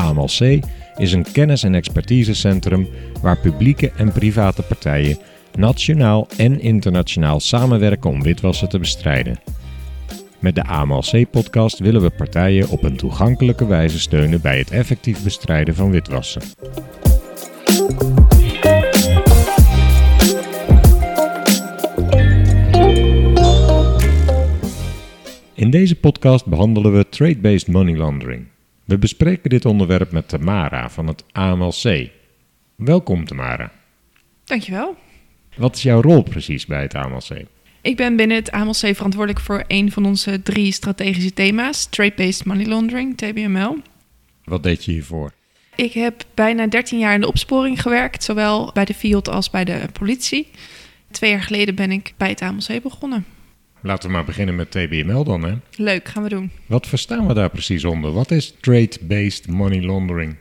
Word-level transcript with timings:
AMLC 0.00 0.60
is 0.96 1.12
een 1.12 1.26
kennis- 1.32 1.62
en 1.62 1.74
expertisecentrum 1.74 2.88
waar 3.22 3.38
publieke 3.38 3.92
en 3.96 4.12
private 4.12 4.62
partijen 4.62 5.18
nationaal 5.54 6.28
en 6.36 6.60
internationaal 6.60 7.40
samenwerken 7.40 8.10
om 8.10 8.22
witwassen 8.22 8.68
te 8.68 8.78
bestrijden. 8.78 9.40
Met 10.38 10.54
de 10.54 10.64
AMLC-podcast 10.64 11.78
willen 11.78 12.02
we 12.02 12.10
partijen 12.10 12.68
op 12.68 12.82
een 12.82 12.96
toegankelijke 12.96 13.66
wijze 13.66 14.00
steunen 14.00 14.40
bij 14.40 14.58
het 14.58 14.70
effectief 14.70 15.22
bestrijden 15.22 15.74
van 15.74 15.90
witwassen. 15.90 16.42
In 25.54 25.70
deze 25.70 25.96
podcast 25.96 26.46
behandelen 26.46 26.92
we 26.92 27.08
trade-based 27.08 27.68
money 27.68 27.96
laundering. 27.96 28.46
We 28.90 28.98
bespreken 28.98 29.50
dit 29.50 29.64
onderwerp 29.64 30.12
met 30.12 30.28
Tamara 30.28 30.90
van 30.90 31.06
het 31.06 31.24
AMLC. 31.32 32.10
Welkom 32.76 33.24
Tamara. 33.24 33.72
Dankjewel. 34.44 34.96
Wat 35.56 35.76
is 35.76 35.82
jouw 35.82 36.00
rol 36.00 36.22
precies 36.22 36.66
bij 36.66 36.82
het 36.82 36.94
AMLC? 36.94 37.44
Ik 37.80 37.96
ben 37.96 38.16
binnen 38.16 38.36
het 38.36 38.50
AMLC 38.50 38.74
verantwoordelijk 38.74 39.40
voor 39.40 39.64
een 39.66 39.92
van 39.92 40.06
onze 40.06 40.42
drie 40.42 40.72
strategische 40.72 41.32
thema's, 41.32 41.86
Trade-Based 41.86 42.44
Money 42.44 42.66
Laundering, 42.66 43.16
TBML. 43.16 43.76
Wat 44.44 44.62
deed 44.62 44.84
je 44.84 44.92
hiervoor? 44.92 45.32
Ik 45.74 45.92
heb 45.92 46.24
bijna 46.34 46.66
13 46.66 46.98
jaar 46.98 47.14
in 47.14 47.20
de 47.20 47.28
opsporing 47.28 47.82
gewerkt, 47.82 48.24
zowel 48.24 48.70
bij 48.72 48.84
de 48.84 48.94
field 48.94 49.28
als 49.28 49.50
bij 49.50 49.64
de 49.64 49.80
politie. 49.92 50.50
Twee 51.10 51.30
jaar 51.30 51.42
geleden 51.42 51.74
ben 51.74 51.90
ik 51.90 52.14
bij 52.16 52.28
het 52.28 52.42
AMLC 52.42 52.82
begonnen. 52.82 53.24
Laten 53.82 54.08
we 54.08 54.14
maar 54.14 54.24
beginnen 54.24 54.54
met 54.54 54.70
TBML 54.70 55.24
dan, 55.24 55.42
hè? 55.42 55.54
Leuk, 55.76 56.08
gaan 56.08 56.22
we 56.22 56.28
doen. 56.28 56.50
Wat 56.66 56.86
verstaan 56.86 57.26
we 57.26 57.34
daar 57.34 57.50
precies 57.50 57.84
onder? 57.84 58.12
Wat 58.12 58.30
is 58.30 58.54
trade-based 58.60 59.48
money 59.48 59.82
laundering? 59.82 60.36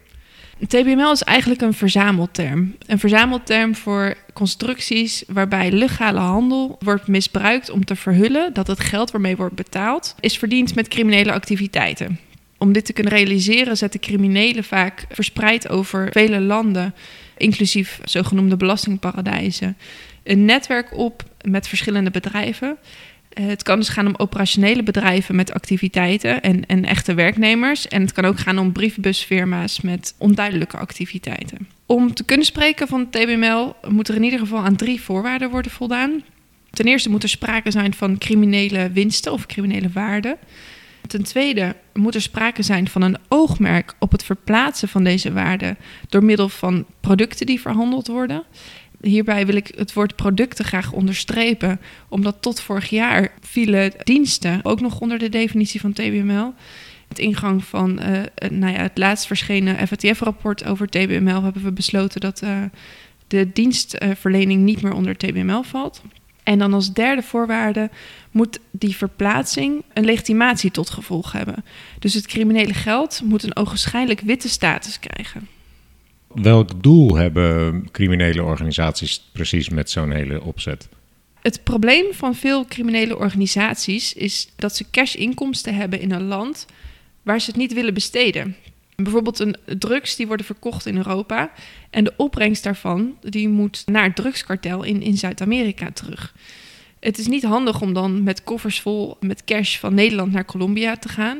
TBML 0.67 1.11
is 1.11 1.23
eigenlijk 1.23 1.61
een 1.61 1.73
verzamelterm. 1.73 2.75
Een 2.85 2.99
verzamelterm 2.99 3.75
voor 3.75 4.15
constructies 4.33 5.23
waarbij 5.27 5.71
legale 5.71 6.19
handel 6.19 6.75
wordt 6.79 7.07
misbruikt 7.07 7.69
om 7.69 7.85
te 7.85 7.95
verhullen 7.95 8.53
dat 8.53 8.67
het 8.67 8.79
geld 8.79 9.11
waarmee 9.11 9.35
wordt 9.35 9.55
betaald 9.55 10.15
is 10.19 10.37
verdiend 10.37 10.75
met 10.75 10.87
criminele 10.87 11.31
activiteiten. 11.31 12.19
Om 12.57 12.71
dit 12.71 12.85
te 12.85 12.93
kunnen 12.93 13.13
realiseren 13.13 13.77
zetten 13.77 13.99
criminelen 13.99 14.63
vaak 14.63 15.05
verspreid 15.09 15.69
over 15.69 16.09
vele 16.11 16.39
landen, 16.39 16.93
inclusief 17.37 17.99
zogenoemde 18.03 18.57
belastingparadijzen, 18.57 19.77
een 20.23 20.45
netwerk 20.45 20.97
op 20.97 21.23
met 21.41 21.67
verschillende 21.67 22.11
bedrijven. 22.11 22.77
Eh, 23.29 23.45
Het 23.45 23.63
kan 23.63 23.79
dus 23.79 23.89
gaan 23.89 24.07
om 24.07 24.13
operationele 24.17 24.83
bedrijven 24.83 25.35
met 25.35 25.53
activiteiten 25.53 26.41
en, 26.41 26.65
en 26.65 26.85
echte 26.85 27.13
werknemers. 27.13 27.87
En 27.87 28.01
het 28.01 28.11
kan 28.11 28.25
ook 28.25 28.39
gaan 28.39 28.59
om 28.59 28.71
briefbusfirma's 28.71 29.81
met 29.81 30.15
onduidelijke 30.17 30.77
activiteiten. 30.77 31.67
Om 31.85 32.13
te 32.13 32.23
kunnen 32.23 32.45
spreken 32.45 32.87
van 32.87 33.09
TBML 33.09 33.75
moet 33.87 34.07
er 34.07 34.15
in 34.15 34.23
ieder 34.23 34.39
geval 34.39 34.59
aan 34.59 34.75
drie 34.75 35.01
voorwaarden 35.01 35.49
worden 35.49 35.71
voldaan. 35.71 36.23
Ten 36.69 36.85
eerste 36.85 37.09
moet 37.09 37.23
er 37.23 37.29
sprake 37.29 37.71
zijn 37.71 37.93
van 37.93 38.17
criminele 38.17 38.91
winsten 38.91 39.31
of 39.31 39.45
criminele 39.45 39.89
waarden. 39.93 40.37
Ten 41.07 41.23
tweede 41.23 41.75
moet 41.93 42.15
er 42.15 42.21
sprake 42.21 42.63
zijn 42.63 42.89
van 42.89 43.01
een 43.01 43.17
oogmerk 43.27 43.93
op 43.99 44.11
het 44.11 44.23
verplaatsen 44.23 44.87
van 44.87 45.03
deze 45.03 45.33
waarden 45.33 45.77
door 46.09 46.23
middel 46.23 46.49
van 46.49 46.85
producten 46.99 47.45
die 47.45 47.61
verhandeld 47.61 48.07
worden. 48.07 48.43
Hierbij 49.01 49.45
wil 49.45 49.55
ik 49.55 49.71
het 49.75 49.93
woord 49.93 50.15
producten 50.15 50.65
graag 50.65 50.91
onderstrepen, 50.91 51.79
omdat 52.09 52.41
tot 52.41 52.61
vorig 52.61 52.89
jaar 52.89 53.31
vielen 53.41 53.91
diensten 54.03 54.59
ook 54.63 54.81
nog 54.81 54.99
onder 54.99 55.17
de 55.17 55.29
definitie 55.29 55.79
van 55.79 55.93
TBML. 55.93 56.53
Het 57.07 57.19
ingang 57.19 57.63
van 57.63 57.99
eh, 57.99 58.19
eh, 58.19 58.25
nou 58.49 58.73
ja, 58.73 58.81
het 58.81 58.97
laatst 58.97 59.27
verschenen 59.27 59.87
FATF-rapport 59.87 60.65
over 60.65 60.87
TBML 60.87 61.43
hebben 61.43 61.63
we 61.63 61.71
besloten 61.71 62.21
dat 62.21 62.41
eh, 62.41 62.57
de 63.27 63.51
dienstverlening 63.53 64.63
niet 64.63 64.81
meer 64.81 64.93
onder 64.93 65.17
TBML 65.17 65.63
valt. 65.63 66.01
En 66.43 66.59
dan 66.59 66.73
als 66.73 66.93
derde 66.93 67.21
voorwaarde 67.21 67.89
moet 68.31 68.59
die 68.71 68.95
verplaatsing 68.95 69.83
een 69.93 70.05
legitimatie 70.05 70.71
tot 70.71 70.89
gevolg 70.89 71.31
hebben. 71.31 71.63
Dus 71.99 72.13
het 72.13 72.27
criminele 72.27 72.73
geld 72.73 73.21
moet 73.23 73.43
een 73.43 73.55
ogenschijnlijk 73.55 74.19
witte 74.19 74.49
status 74.49 74.99
krijgen. 74.99 75.47
Welk 76.33 76.83
doel 76.83 77.15
hebben 77.15 77.87
criminele 77.91 78.43
organisaties 78.43 79.29
precies 79.31 79.69
met 79.69 79.89
zo'n 79.89 80.11
hele 80.11 80.43
opzet? 80.43 80.89
Het 81.41 81.63
probleem 81.63 82.05
van 82.13 82.35
veel 82.35 82.65
criminele 82.65 83.17
organisaties 83.17 84.13
is 84.13 84.49
dat 84.55 84.75
ze 84.75 84.89
cash-inkomsten 84.91 85.75
hebben 85.75 85.99
in 85.99 86.11
een 86.11 86.27
land 86.27 86.65
waar 87.21 87.41
ze 87.41 87.49
het 87.49 87.59
niet 87.59 87.73
willen 87.73 87.93
besteden. 87.93 88.55
Bijvoorbeeld 88.95 89.39
een 89.39 89.55
drugs 89.77 90.15
die 90.15 90.27
worden 90.27 90.45
verkocht 90.45 90.85
in 90.85 90.97
Europa 90.97 91.51
en 91.89 92.03
de 92.03 92.13
opbrengst 92.17 92.63
daarvan 92.63 93.17
die 93.21 93.49
moet 93.49 93.83
naar 93.85 94.03
het 94.03 94.15
drugskartel 94.15 94.83
in, 94.83 95.01
in 95.01 95.17
Zuid-Amerika 95.17 95.91
terug. 95.91 96.33
Het 96.99 97.17
is 97.17 97.27
niet 97.27 97.43
handig 97.43 97.81
om 97.81 97.93
dan 97.93 98.23
met 98.23 98.43
koffers 98.43 98.81
vol 98.81 99.17
met 99.19 99.43
cash 99.43 99.77
van 99.77 99.93
Nederland 99.93 100.31
naar 100.31 100.45
Colombia 100.45 100.97
te 100.97 101.09
gaan. 101.09 101.37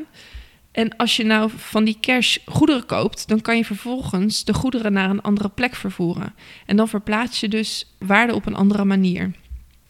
En 0.72 0.96
als 0.96 1.16
je 1.16 1.24
nou 1.24 1.50
van 1.56 1.84
die 1.84 1.96
cash 2.00 2.36
goederen 2.46 2.86
koopt, 2.86 3.28
dan 3.28 3.40
kan 3.40 3.56
je 3.56 3.64
vervolgens 3.64 4.44
de 4.44 4.54
goederen 4.54 4.92
naar 4.92 5.10
een 5.10 5.22
andere 5.22 5.48
plek 5.48 5.74
vervoeren. 5.74 6.34
En 6.66 6.76
dan 6.76 6.88
verplaats 6.88 7.40
je 7.40 7.48
dus 7.48 7.94
waarde 7.98 8.34
op 8.34 8.46
een 8.46 8.54
andere 8.54 8.84
manier. 8.84 9.30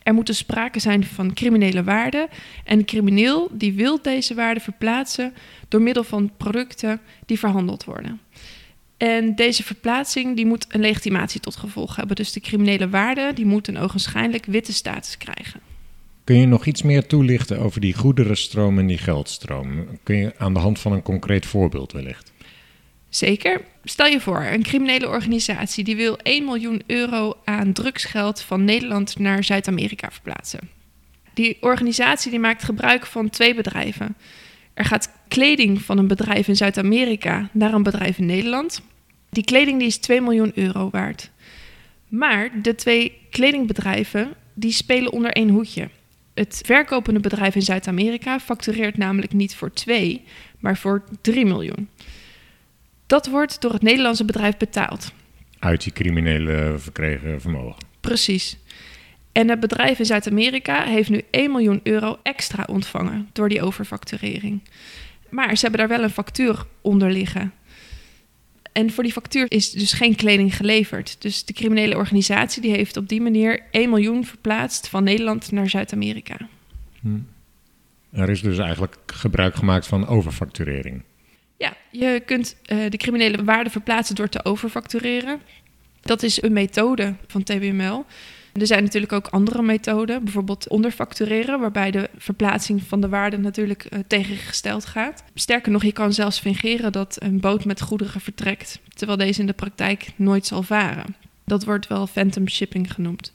Er 0.03 0.15
moet 0.15 0.27
dus 0.27 0.39
sprake 0.39 0.81
zijn 0.81 1.05
van 1.05 1.35
criminele 1.35 1.85
waarde. 1.85 2.29
En 2.65 2.79
de 2.79 2.85
crimineel 2.85 3.49
die 3.53 3.73
wil 3.73 4.03
deze 4.03 4.35
waarde 4.35 4.61
verplaatsen 4.61 5.35
door 5.69 5.83
middel 5.83 6.05
van 6.05 6.31
producten 6.37 7.01
die 7.27 7.39
verhandeld 7.39 7.85
worden. 7.85 8.21
En 8.97 9.35
deze 9.35 9.63
verplaatsing 9.63 10.37
die 10.37 10.47
moet 10.47 10.67
een 10.69 10.81
legitimatie 10.81 11.41
tot 11.41 11.57
gevolg 11.57 11.97
hebben. 11.97 12.17
Dus 12.17 12.33
de 12.33 12.41
criminele 12.41 12.89
waarde 12.89 13.33
die 13.35 13.47
moet 13.47 13.69
een 13.69 13.79
ogenschijnlijk 13.79 14.45
witte 14.45 14.73
status 14.73 15.17
krijgen. 15.17 15.70
Kun 16.31 16.41
je 16.41 16.47
nog 16.47 16.67
iets 16.67 16.83
meer 16.83 17.07
toelichten 17.07 17.59
over 17.59 17.81
die 17.81 17.95
goederenstroom 17.95 18.79
en 18.79 18.87
die 18.87 18.99
geldstroom? 18.99 19.87
Kun 20.03 20.17
je 20.17 20.33
aan 20.39 20.55
de 20.55 20.59
hand 20.59 20.79
van 20.79 20.93
een 20.93 21.03
concreet 21.03 21.47
voorbeeld 21.47 21.93
wellicht? 21.93 22.33
Zeker. 23.09 23.61
Stel 23.85 24.07
je 24.07 24.21
voor, 24.21 24.43
een 24.43 24.63
criminele 24.63 25.09
organisatie 25.09 25.85
die 25.85 25.97
wil 25.97 26.19
1 26.19 26.45
miljoen 26.45 26.83
euro 26.87 27.37
aan 27.45 27.73
drugsgeld 27.73 28.41
van 28.41 28.65
Nederland 28.65 29.19
naar 29.19 29.45
Zuid-Amerika 29.45 30.11
verplaatsen. 30.11 30.71
Die 31.35 31.57
organisatie 31.61 32.31
die 32.31 32.41
maakt 32.41 32.63
gebruik 32.63 33.07
van 33.07 33.31
twee 33.31 33.55
bedrijven. 33.55 34.17
Er 34.75 34.85
gaat 34.85 35.13
kleding 35.29 35.83
van 35.83 35.99
een 35.99 36.09
bedrijf 36.09 36.49
in 36.49 36.57
Zuid-Amerika 36.57 37.49
naar 37.53 37.73
een 37.73 37.83
bedrijf 37.83 38.19
in 38.19 38.27
Nederland. 38.27 38.83
Die 39.31 39.45
kleding 39.45 39.79
die 39.79 39.89
is 39.89 39.99
2 39.99 40.21
miljoen 40.21 40.53
euro 40.55 40.91
waard. 40.91 41.31
Maar 42.09 42.63
de 42.63 42.75
twee 42.75 43.13
kledingbedrijven 43.31 44.29
die 44.55 44.73
spelen 44.73 45.13
onder 45.13 45.33
één 45.33 45.49
hoedje. 45.49 45.89
Het 46.41 46.61
verkopende 46.65 47.21
bedrijf 47.21 47.55
in 47.55 47.63
Zuid-Amerika 47.63 48.39
factureert 48.39 48.97
namelijk 48.97 49.33
niet 49.33 49.55
voor 49.55 49.73
2, 49.73 50.25
maar 50.59 50.77
voor 50.77 51.05
3 51.21 51.47
miljoen. 51.47 51.89
Dat 53.07 53.27
wordt 53.27 53.61
door 53.61 53.73
het 53.73 53.83
Nederlandse 53.83 54.25
bedrijf 54.25 54.57
betaald. 54.57 55.13
Uit 55.59 55.83
die 55.83 55.93
criminele 55.93 56.75
verkregen 56.79 57.41
vermogen. 57.41 57.83
Precies. 58.01 58.59
En 59.33 59.49
het 59.49 59.61
bedrijf 59.61 59.99
in 59.99 60.05
Zuid-Amerika 60.05 60.85
heeft 60.85 61.11
nu 61.11 61.23
1 61.31 61.51
miljoen 61.51 61.81
euro 61.83 62.19
extra 62.23 62.67
ontvangen 62.69 63.29
door 63.33 63.49
die 63.49 63.63
overfacturering. 63.63 64.63
Maar 65.29 65.57
ze 65.57 65.63
hebben 65.63 65.81
daar 65.81 65.99
wel 65.99 66.05
een 66.05 66.15
factuur 66.15 66.65
onder 66.81 67.11
liggen. 67.11 67.53
En 68.73 68.91
voor 68.91 69.03
die 69.03 69.13
factuur 69.13 69.47
is 69.49 69.71
dus 69.71 69.93
geen 69.93 70.15
kleding 70.15 70.57
geleverd. 70.57 71.17
Dus 71.19 71.45
de 71.45 71.53
criminele 71.53 71.97
organisatie 71.97 72.63
die 72.63 72.71
heeft 72.71 72.97
op 72.97 73.09
die 73.09 73.21
manier 73.21 73.63
1 73.71 73.91
miljoen 73.91 74.25
verplaatst 74.25 74.89
van 74.89 75.05
Nederland 75.05 75.53
naar 75.53 75.69
Zuid-Amerika. 75.69 76.37
Er 78.11 78.29
is 78.29 78.41
dus 78.41 78.59
eigenlijk 78.59 78.97
gebruik 79.07 79.55
gemaakt 79.55 79.87
van 79.87 80.07
overfacturering. 80.07 81.03
Ja, 81.57 81.77
je 81.91 82.23
kunt 82.27 82.57
eh, 82.65 82.79
de 82.89 82.97
criminele 82.97 83.45
waarde 83.45 83.71
verplaatsen 83.71 84.15
door 84.15 84.29
te 84.29 84.45
overfactureren. 84.45 85.41
Dat 86.01 86.23
is 86.23 86.43
een 86.43 86.53
methode 86.53 87.15
van 87.27 87.43
TBML. 87.43 88.05
Er 88.53 88.67
zijn 88.67 88.83
natuurlijk 88.83 89.13
ook 89.13 89.27
andere 89.27 89.63
methoden, 89.63 90.25
bijvoorbeeld 90.25 90.69
onderfactureren, 90.69 91.61
waarbij 91.61 91.91
de 91.91 92.11
verplaatsing 92.17 92.83
van 92.83 93.01
de 93.01 93.09
waarde 93.09 93.39
natuurlijk 93.39 93.85
eh, 93.85 93.99
tegengesteld 94.07 94.87
gaat. 94.87 95.25
Sterker 95.35 95.73
nog, 95.73 95.85
je 95.85 95.93
kan 95.93 96.13
zelfs 96.13 96.39
fingeren 96.39 96.93
dat 96.93 97.17
een 97.19 97.41
boot 97.41 97.65
met 97.65 97.81
goederen 97.81 98.21
vertrekt, 98.21 98.81
terwijl 98.95 99.19
deze 99.19 99.41
in 99.41 99.47
de 99.47 99.53
praktijk 99.53 100.13
nooit 100.17 100.47
zal 100.47 100.63
varen. 100.63 101.17
Dat 101.45 101.65
wordt 101.65 101.87
wel 101.87 102.07
phantom 102.07 102.49
shipping 102.49 102.93
genoemd. 102.93 103.33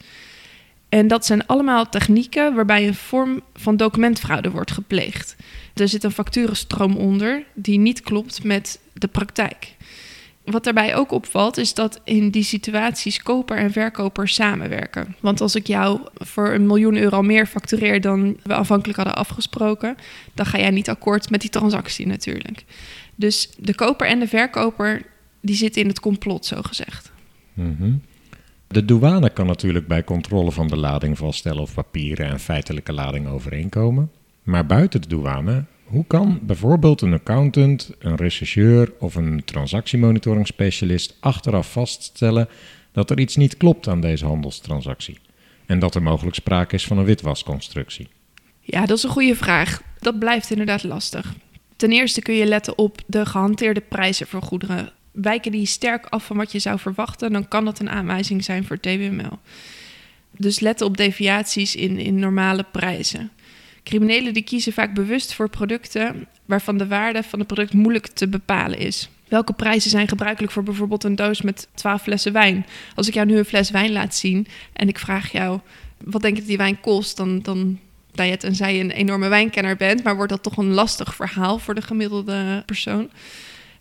En 0.89 1.07
dat 1.07 1.25
zijn 1.25 1.45
allemaal 1.47 1.89
technieken 1.89 2.55
waarbij 2.55 2.87
een 2.87 2.95
vorm 2.95 3.41
van 3.55 3.77
documentfraude 3.77 4.51
wordt 4.51 4.71
gepleegd. 4.71 5.35
Er 5.73 5.87
zit 5.87 6.03
een 6.03 6.11
facturenstroom 6.11 6.95
onder 6.95 7.43
die 7.53 7.79
niet 7.79 8.01
klopt 8.01 8.43
met 8.43 8.79
de 8.93 9.07
praktijk. 9.07 9.75
Wat 10.45 10.63
daarbij 10.63 10.95
ook 10.95 11.11
opvalt, 11.11 11.57
is 11.57 11.73
dat 11.73 12.01
in 12.03 12.29
die 12.29 12.43
situaties 12.43 13.23
koper 13.23 13.57
en 13.57 13.71
verkoper 13.71 14.27
samenwerken. 14.27 15.15
Want 15.19 15.41
als 15.41 15.55
ik 15.55 15.67
jou 15.67 15.99
voor 16.13 16.53
een 16.53 16.65
miljoen 16.65 16.97
euro 16.97 17.21
meer 17.21 17.45
factureer 17.45 18.01
dan 18.01 18.37
we 18.43 18.53
aanvankelijk 18.53 18.97
hadden 18.97 19.15
afgesproken, 19.15 19.95
dan 20.33 20.45
ga 20.45 20.57
jij 20.57 20.69
niet 20.69 20.89
akkoord 20.89 21.29
met 21.29 21.41
die 21.41 21.49
transactie 21.49 22.07
natuurlijk. 22.07 22.65
Dus 23.15 23.49
de 23.57 23.75
koper 23.75 24.07
en 24.07 24.19
de 24.19 24.27
verkoper, 24.27 25.01
die 25.41 25.55
zitten 25.55 25.81
in 25.81 25.87
het 25.87 25.99
complot, 25.99 26.45
zo 26.45 26.61
gezegd. 26.61 27.11
Mm 27.53 28.01
De 28.67 28.85
douane 28.85 29.29
kan 29.29 29.45
natuurlijk 29.45 29.87
bij 29.87 30.03
controle 30.03 30.51
van 30.51 30.67
de 30.67 30.77
lading 30.77 31.17
vaststellen 31.17 31.61
of 31.61 31.73
papieren 31.73 32.25
en 32.27 32.39
feitelijke 32.39 32.93
lading 32.93 33.27
overeenkomen. 33.27 34.11
Maar 34.43 34.65
buiten 34.65 35.01
de 35.01 35.07
douane 35.07 35.65
hoe 35.85 36.05
kan 36.07 36.39
bijvoorbeeld 36.41 37.01
een 37.01 37.13
accountant, 37.13 37.91
een 37.99 38.15
rechercheur 38.15 38.93
of 38.99 39.15
een 39.15 39.43
transactiemonitoring 39.45 40.47
specialist 40.47 41.17
achteraf 41.19 41.71
vaststellen 41.71 42.49
dat 42.91 43.09
er 43.09 43.19
iets 43.19 43.35
niet 43.35 43.57
klopt 43.57 43.87
aan 43.87 44.01
deze 44.01 44.25
handelstransactie 44.25 45.17
en 45.65 45.79
dat 45.79 45.95
er 45.95 46.03
mogelijk 46.03 46.35
sprake 46.35 46.75
is 46.75 46.87
van 46.87 46.97
een 46.97 47.05
witwasconstructie? 47.05 48.07
Ja, 48.61 48.85
dat 48.85 48.97
is 48.97 49.03
een 49.03 49.09
goede 49.09 49.35
vraag. 49.35 49.81
Dat 49.99 50.19
blijft 50.19 50.51
inderdaad 50.51 50.83
lastig. 50.83 51.33
Ten 51.75 51.91
eerste 51.91 52.21
kun 52.21 52.35
je 52.35 52.45
letten 52.45 52.77
op 52.77 53.01
de 53.07 53.25
gehanteerde 53.25 53.81
prijzen 53.81 54.27
voor 54.27 54.41
goederen. 54.41 54.91
Wijken 55.11 55.51
die 55.51 55.65
sterk 55.65 56.05
af 56.05 56.25
van 56.25 56.37
wat 56.37 56.51
je 56.51 56.59
zou 56.59 56.79
verwachten, 56.79 57.31
dan 57.31 57.47
kan 57.47 57.65
dat 57.65 57.79
een 57.79 57.89
aanwijzing 57.89 58.43
zijn 58.43 58.65
voor 58.65 58.79
TBML. 58.79 59.39
Dus 60.31 60.59
letten 60.59 60.85
op 60.85 60.97
deviaties 60.97 61.75
in, 61.75 61.97
in 61.97 62.19
normale 62.19 62.65
prijzen. 62.71 63.31
Criminelen 63.85 64.33
die 64.33 64.43
kiezen 64.43 64.73
vaak 64.73 64.93
bewust 64.93 65.33
voor 65.33 65.49
producten 65.49 66.27
waarvan 66.45 66.77
de 66.77 66.87
waarde 66.87 67.23
van 67.23 67.39
het 67.39 67.47
product 67.47 67.73
moeilijk 67.73 68.07
te 68.07 68.27
bepalen 68.27 68.79
is. 68.79 69.09
Welke 69.27 69.53
prijzen 69.53 69.89
zijn 69.89 70.07
gebruikelijk 70.07 70.53
voor 70.53 70.63
bijvoorbeeld 70.63 71.03
een 71.03 71.15
doos 71.15 71.41
met 71.41 71.67
12 71.73 72.01
flessen 72.01 72.33
wijn? 72.33 72.65
Als 72.95 73.07
ik 73.07 73.13
jou 73.13 73.27
nu 73.27 73.37
een 73.37 73.45
fles 73.45 73.69
wijn 73.69 73.91
laat 73.91 74.15
zien 74.15 74.47
en 74.73 74.87
ik 74.87 74.99
vraag 74.99 75.31
jou 75.31 75.59
wat 76.03 76.21
denk 76.21 76.33
je 76.33 76.39
dat 76.39 76.49
die 76.49 76.57
wijn 76.57 76.79
kost, 76.79 77.17
dan, 77.17 77.41
dan 77.41 77.79
nou 78.13 78.29
ja, 78.29 78.37
tenzij 78.37 78.75
je 78.75 78.83
een 78.83 78.91
enorme 78.91 79.27
wijnkenner 79.27 79.75
bent, 79.75 80.03
maar 80.03 80.15
wordt 80.15 80.31
dat 80.31 80.43
toch 80.43 80.57
een 80.57 80.73
lastig 80.73 81.15
verhaal 81.15 81.59
voor 81.59 81.75
de 81.75 81.81
gemiddelde 81.81 82.63
persoon. 82.65 83.09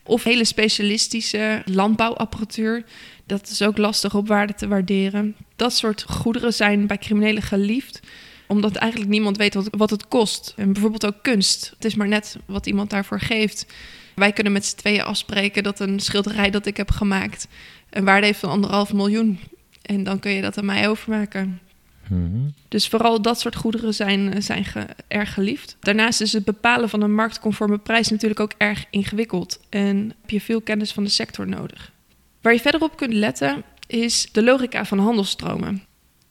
Of 0.02 0.24
hele 0.24 0.44
specialistische 0.44 1.62
landbouwapparatuur. 1.64 2.84
Dat 3.26 3.48
is 3.48 3.62
ook 3.62 3.78
lastig 3.78 4.14
op 4.14 4.28
waarde 4.28 4.54
te 4.54 4.68
waarderen. 4.68 5.36
Dat 5.56 5.72
soort 5.72 6.04
goederen 6.08 6.52
zijn 6.52 6.86
bij 6.86 6.98
criminelen 6.98 7.42
geliefd 7.42 8.00
omdat 8.46 8.76
eigenlijk 8.76 9.10
niemand 9.10 9.36
weet 9.36 9.54
wat, 9.54 9.68
wat 9.70 9.90
het 9.90 10.08
kost. 10.08 10.52
En 10.56 10.72
bijvoorbeeld 10.72 11.06
ook 11.06 11.22
kunst. 11.22 11.72
Het 11.74 11.84
is 11.84 11.94
maar 11.94 12.08
net 12.08 12.36
wat 12.46 12.66
iemand 12.66 12.90
daarvoor 12.90 13.20
geeft. 13.20 13.66
Wij 14.14 14.32
kunnen 14.32 14.52
met 14.52 14.64
z'n 14.64 14.76
tweeën 14.76 15.02
afspreken 15.02 15.62
dat 15.62 15.80
een 15.80 16.00
schilderij 16.00 16.50
dat 16.50 16.66
ik 16.66 16.76
heb 16.76 16.90
gemaakt 16.90 17.48
een 17.90 18.04
waarde 18.04 18.26
heeft 18.26 18.38
van 18.38 18.50
anderhalf 18.50 18.92
miljoen. 18.92 19.38
En 19.82 20.04
dan 20.04 20.18
kun 20.18 20.30
je 20.30 20.42
dat 20.42 20.58
aan 20.58 20.64
mij 20.64 20.88
overmaken. 20.88 21.60
Mhm. 22.08 22.48
Dus 22.68 22.88
vooral 22.88 23.22
dat 23.22 23.40
soort 23.40 23.56
goederen 23.56 23.94
zijn, 23.94 24.42
zijn 24.42 24.66
erg 25.08 25.34
geliefd. 25.34 25.76
Daarnaast 25.80 26.20
is 26.20 26.32
het 26.32 26.44
bepalen 26.44 26.88
van 26.88 27.02
een 27.02 27.14
marktconforme 27.14 27.78
prijs 27.78 28.08
natuurlijk 28.08 28.40
ook 28.40 28.52
erg 28.58 28.84
ingewikkeld. 28.90 29.60
En 29.68 30.14
heb 30.20 30.30
je 30.30 30.40
veel 30.40 30.60
kennis 30.60 30.92
van 30.92 31.04
de 31.04 31.10
sector 31.10 31.48
nodig. 31.48 31.92
Waar 32.40 32.52
je 32.52 32.60
verder 32.60 32.82
op 32.82 32.96
kunt 32.96 33.12
letten 33.12 33.62
is 33.86 34.28
de 34.32 34.42
logica 34.42 34.84
van 34.84 34.98
handelstromen. 34.98 35.82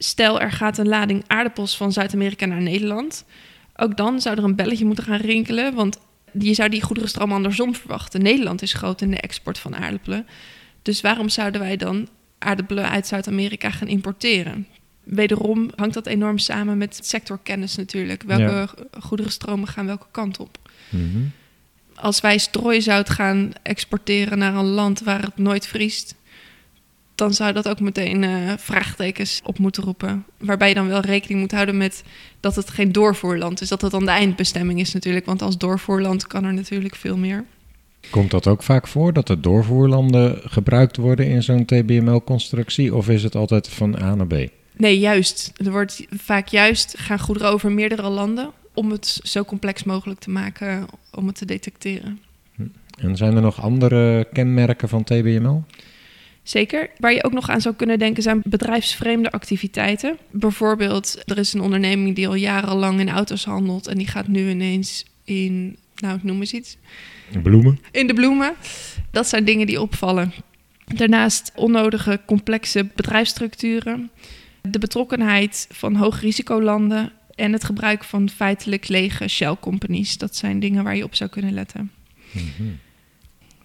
Stel, 0.04 0.42
er 0.42 0.52
gaat 0.52 0.78
een 0.78 0.88
lading 0.88 1.24
aardappels 1.28 1.78
van 1.78 1.92
Zuid-Amerika 1.92 2.46
naar 2.46 2.62
Nederland. 2.62 3.26
Ook 3.76 3.98
dan 3.98 4.22
zou 4.22 4.38
er 4.38 4.44
een 4.44 4.56
belletje 4.56 4.86
moeten 4.86 5.04
gaan 5.04 5.20
rinkelen, 5.20 5.74
want 5.74 6.00
je 6.40 6.54
zou 6.54 6.70
die 6.70 6.82
goederenstroom 6.82 7.32
andersom 7.32 7.76
verwachten. 7.76 8.22
Nederland 8.22 8.62
is 8.62 8.74
groot 8.74 9.02
in 9.02 9.10
de 9.10 9.20
export 9.20 9.60
van 9.60 9.76
aardappelen. 9.76 10.28
Dus 10.82 11.02
waarom 11.02 11.30
zouden 11.30 11.62
wij 11.62 11.78
dan 11.78 12.08
aardappelen 12.40 12.90
uit 12.90 13.08
Zuid-Amerika 13.08 13.70
gaan 13.70 13.88
importeren? 13.88 14.68
Wederom 15.04 15.72
hangt 15.76 15.94
dat 15.94 16.08
enorm 16.08 16.38
samen 16.38 16.78
met 16.78 17.00
sectorkennis 17.04 17.76
natuurlijk. 17.76 18.24
Welke 18.24 18.44
ja. 18.44 18.70
goederenstromen 19.00 19.68
gaan 19.68 19.86
welke 19.86 20.08
kant 20.12 20.40
op? 20.40 20.58
Mhm. 20.90 21.24
Als 21.96 22.22
wij 22.22 22.38
strooizout 22.38 23.10
gaan 23.10 23.52
exporteren 23.62 24.38
naar 24.38 24.56
een 24.56 24.66
land 24.66 25.00
waar 25.00 25.22
het 25.22 25.38
nooit 25.38 25.68
vriest, 25.68 26.16
dan 27.15 27.33
zou 27.33 27.54
dat 27.54 27.69
ook 27.69 27.80
meteen 27.80 28.24
uh, 28.24 28.54
vraagtekens 28.57 29.42
op 29.44 29.60
moeten 29.60 29.83
roepen. 29.83 30.25
Waarbij 30.38 30.68
je 30.68 30.74
dan 30.74 30.88
wel 30.88 31.01
rekening 31.01 31.39
moet 31.39 31.51
houden 31.51 31.77
met 31.77 32.04
dat 32.39 32.56
het 32.56 32.69
geen 32.69 32.92
doorvoerland 32.92 33.62
is. 33.62 33.69
Dat 33.69 33.81
het 33.81 33.92
dan 33.92 34.06
de 34.06 34.12
eindbestemming 34.12 34.80
is 34.80 34.94
natuurlijk. 34.94 35.25
Want 35.25 35.42
als 35.42 35.57
doorvoerland 35.57 36.27
kan 36.27 36.44
er 36.44 36.54
natuurlijk 36.54 36.95
veel 36.95 37.18
meer. 37.18 37.44
Komt 38.10 38.31
dat 38.31 38.48
ook 38.48 38.63
vaak 38.63 38.88
voor 38.88 39.13
dat 39.13 39.27
de 39.27 39.39
doorvoerlanden 39.39 40.42
gebruikt 40.44 40.98
worden 40.98 41.27
in 41.27 41.44
zo'n 41.44 41.65
TBML-constructie? 41.65 42.95
Of 42.95 43.10
is 43.10 43.24
het 43.24 43.36
altijd 43.36 43.69
van 43.69 44.01
A 44.01 44.16
naar 44.16 44.27
B? 44.27 44.33
Nee, 44.77 45.00
juist. 45.00 45.51
Er 45.56 45.71
wordt 45.71 46.06
vaak 46.09 46.48
juist 46.48 46.95
gaan 46.98 47.19
goederen 47.19 47.50
over 47.51 47.71
meerdere 47.71 48.09
landen 48.09 48.51
om 48.74 48.92
het 48.92 49.19
zo 49.24 49.44
complex 49.44 49.83
mogelijk 49.83 50.19
te 50.19 50.30
maken 50.30 50.86
om 51.12 51.27
het 51.27 51.36
te 51.36 51.45
detecteren. 51.45 52.19
Hm. 52.56 52.63
En 52.98 53.18
zijn 53.18 53.36
er 53.36 53.42
nog 53.42 53.62
andere 53.62 54.27
kenmerken 54.33 54.89
van 54.89 55.04
TBML? 55.04 55.63
Zeker. 56.44 56.90
Waar 56.98 57.13
je 57.13 57.24
ook 57.24 57.34
nog 57.34 57.50
aan 57.50 57.62
zou 57.62 57.75
kunnen 57.75 58.00
denken 58.00 58.24
zijn 58.24 58.42
bedrijfsvreemde 58.44 59.31
activiteiten. 59.31 60.18
Bijvoorbeeld, 60.31 61.22
er 61.25 61.38
is 61.38 61.54
een 61.54 61.62
onderneming 61.62 62.16
die 62.16 62.28
al 62.28 62.36
jarenlang 62.36 63.00
in 63.00 63.10
auto's 63.10 63.45
handelt 63.45 63.88
en 63.88 63.98
die 63.98 64.07
gaat 64.07 64.28
nu 64.28 64.50
ineens 64.50 65.06
in, 65.24 65.78
nou, 65.95 66.19
noem 66.22 66.40
eens 66.40 66.54
iets. 66.54 66.78
Bloemen. 67.44 67.80
In 67.92 68.07
de 68.07 68.13
bloemen. 68.13 68.54
Dat 69.12 69.28
zijn 69.28 69.45
dingen 69.45 69.68
die 69.68 69.81
opvallen. 69.81 70.34
Daarnaast 70.86 71.51
onnodige 71.56 72.19
complexe 72.25 72.90
bedrijfsstructuren, 72.95 74.10
de 74.62 74.80
betrokkenheid 74.80 75.68
van 75.72 75.95
hoogrisicolanden 75.95 77.12
en 77.36 77.54
het 77.54 77.63
gebruik 77.63 78.04
van 78.04 78.30
feitelijk 78.30 78.88
lege 78.88 79.28
shell 79.28 79.56
companies. 79.60 80.18
Dat 80.18 80.36
zijn 80.36 80.60
dingen 80.60 80.84
waar 80.84 80.95
je 80.95 81.04
op 81.04 81.16
zou 81.16 81.30
kunnen 81.30 81.54
letten. 81.54 81.92
Mm 82.31 82.80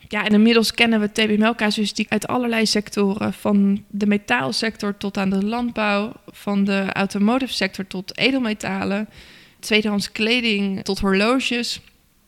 ja, 0.09 0.25
en 0.25 0.33
inmiddels 0.33 0.73
kennen 0.73 1.01
we 1.01 1.13
TBML-casuïstiek 1.13 2.11
uit 2.11 2.27
allerlei 2.27 2.67
sectoren. 2.67 3.33
Van 3.33 3.85
de 3.89 4.07
metaalsector 4.07 4.97
tot 4.97 5.19
aan 5.19 5.31
de 5.31 5.45
landbouw, 5.45 6.13
van 6.27 6.65
de 6.65 6.87
automotive 6.93 7.53
sector 7.53 7.87
tot 7.87 8.19
edelmetalen, 8.19 9.09
tweedehands 9.61 10.13
kleding 10.13 10.85
tot 10.85 10.99
horloges. 10.99 11.81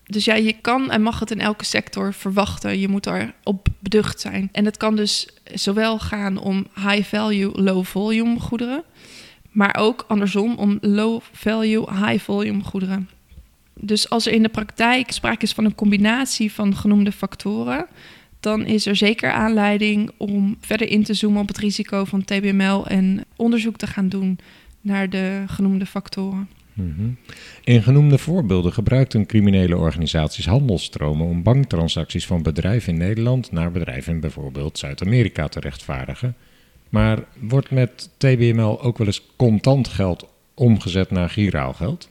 Dus 0.05 0.25
ja, 0.25 0.35
je 0.35 0.53
kan 0.53 0.91
en 0.91 1.03
mag 1.03 1.19
het 1.21 1.31
in 1.31 1.41
elke 1.41 1.65
sector 1.65 2.15
verwachten. 2.15 2.79
Je 2.79 2.89
moet 2.89 3.07
erop 3.07 3.69
beducht 3.79 4.21
zijn. 4.21 4.49
En 4.53 4.65
het 4.65 4.77
kan 4.77 4.97
dus 4.97 5.29
zowel 5.45 5.99
gaan 5.99 6.39
om 6.39 6.67
high-value, 6.75 7.63
low-volume 7.63 8.41
goederen, 8.41 8.85
maar 9.51 9.77
ook 9.79 10.05
andersom 10.09 10.57
om 10.57 10.79
low-value, 10.81 11.93
high-volume 11.93 12.63
goederen. 12.63 13.09
Dus 13.81 14.11
als 14.11 14.27
er 14.27 14.33
in 14.33 14.43
de 14.43 14.49
praktijk 14.49 15.11
sprake 15.11 15.43
is 15.43 15.53
van 15.53 15.65
een 15.65 15.75
combinatie 15.75 16.53
van 16.53 16.77
genoemde 16.77 17.13
factoren, 17.13 17.87
dan 18.41 18.67
is 18.67 18.87
er 18.87 18.97
zeker 18.97 19.31
aanleiding 19.31 20.11
om 20.17 20.57
verder 20.61 20.89
in 20.89 21.03
te 21.03 21.15
zoomen 21.15 21.41
op 21.41 21.49
het 21.49 21.59
risico 21.59 22.05
van 22.05 22.25
TBML 22.25 22.87
en 22.87 23.25
onderzoek 23.37 23.77
te 23.77 23.87
gaan 23.87 24.09
doen 24.09 24.39
naar 24.81 25.11
de 25.11 25.45
genoemde 25.47 25.87
factoren. 25.87 26.49
Mhm. 26.73 27.11
In 27.65 27.83
genoemde 27.83 28.19
voorbeelden 28.19 28.73
gebruikten 28.73 29.27
criminele 29.27 29.77
organisaties 29.77 30.47
handelstromen 30.47 31.27
om 31.27 31.43
banktransacties 31.43 32.27
van 32.27 32.43
bedrijven 32.43 32.93
in 32.93 32.99
Nederland 32.99 33.53
naar 33.53 33.71
bedrijven 33.71 34.13
in 34.13 34.21
bijvoorbeeld 34.21 34.79
Zuid-Amerika 34.79 35.49
te 35.49 35.61
rechtvaardigen. 35.61 36.37
Maar 36.89 37.19
wordt 37.39 37.71
met 37.71 38.11
TBML 38.17 38.83
ook 38.83 38.99
wel 38.99 39.07
eens 39.07 39.27
contant 39.37 39.89
geld 39.89 40.27
omgezet 40.55 41.11
naar 41.11 41.31
giraal 41.31 41.73
geld? 41.73 42.09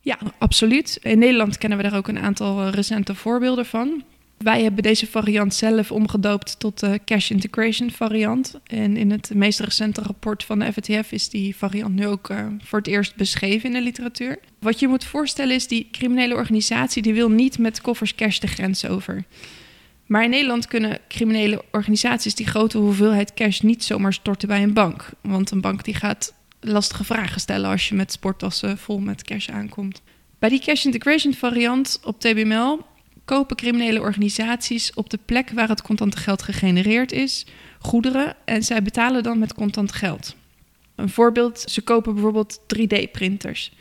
Ja, 0.00 0.18
absoluut. 0.38 0.98
In 1.02 1.18
Nederland 1.18 1.58
kennen 1.58 1.78
we 1.78 1.84
daar 1.84 1.96
ook 1.96 2.08
een 2.08 2.18
aantal 2.18 2.60
eh, 2.60 2.72
recente 2.72 3.14
voorbeelden 3.14 3.66
van. 3.66 4.02
Wij 4.38 4.62
hebben 4.62 4.82
deze 4.82 5.06
variant 5.06 5.54
zelf 5.54 5.92
omgedoopt 5.92 6.58
tot 6.58 6.80
de 6.80 7.00
cash 7.04 7.30
integration 7.30 7.90
variant. 7.90 8.60
En 8.66 8.96
in 8.96 9.10
het 9.10 9.34
meest 9.34 9.60
recente 9.60 10.02
rapport 10.02 10.44
van 10.44 10.58
de 10.58 10.72
FATF 10.72 11.12
is 11.12 11.28
die 11.28 11.56
variant 11.56 11.94
nu 11.94 12.06
ook 12.06 12.30
uh, 12.30 12.46
voor 12.62 12.78
het 12.78 12.88
eerst 12.88 13.16
beschreven 13.16 13.68
in 13.68 13.74
de 13.74 13.82
literatuur. 13.82 14.38
Wat 14.58 14.78
je 14.78 14.88
moet 14.88 15.04
voorstellen 15.04 15.54
is, 15.54 15.66
die 15.66 15.88
criminele 15.92 16.34
organisatie 16.34 17.02
die 17.02 17.14
wil 17.14 17.30
niet 17.30 17.58
met 17.58 17.80
koffers 17.80 18.14
cash 18.14 18.38
de 18.38 18.46
grens 18.46 18.86
over. 18.86 19.24
Maar 20.06 20.24
in 20.24 20.30
Nederland 20.30 20.66
kunnen 20.66 20.98
criminele 21.08 21.64
organisaties 21.72 22.34
die 22.34 22.46
grote 22.46 22.78
hoeveelheid 22.78 23.34
cash 23.34 23.60
niet 23.60 23.84
zomaar 23.84 24.12
storten 24.12 24.48
bij 24.48 24.62
een 24.62 24.72
bank. 24.72 25.10
Want 25.20 25.50
een 25.50 25.60
bank 25.60 25.84
die 25.84 25.94
gaat 25.94 26.34
lastige 26.60 27.04
vragen 27.04 27.40
stellen 27.40 27.70
als 27.70 27.88
je 27.88 27.94
met 27.94 28.12
sporttassen 28.12 28.78
vol 28.78 28.98
met 28.98 29.22
cash 29.22 29.48
aankomt. 29.48 30.02
Bij 30.38 30.48
die 30.48 30.60
cash 30.60 30.84
integration 30.84 31.34
variant 31.34 32.00
op 32.04 32.20
TBML 32.20 32.86
kopen 33.24 33.56
criminele 33.56 34.00
organisaties 34.00 34.94
op 34.94 35.10
de 35.10 35.18
plek 35.24 35.50
waar 35.50 35.68
het 35.68 35.82
contante 35.82 36.16
geld 36.16 36.42
gegenereerd 36.42 37.12
is, 37.12 37.46
goederen 37.78 38.36
en 38.44 38.62
zij 38.62 38.82
betalen 38.82 39.22
dan 39.22 39.38
met 39.38 39.54
contant 39.54 39.92
geld. 39.92 40.36
Een 40.94 41.08
voorbeeld, 41.08 41.60
ze 41.60 41.80
kopen 41.80 42.14
bijvoorbeeld 42.14 42.60
3D-printers. 42.76 43.72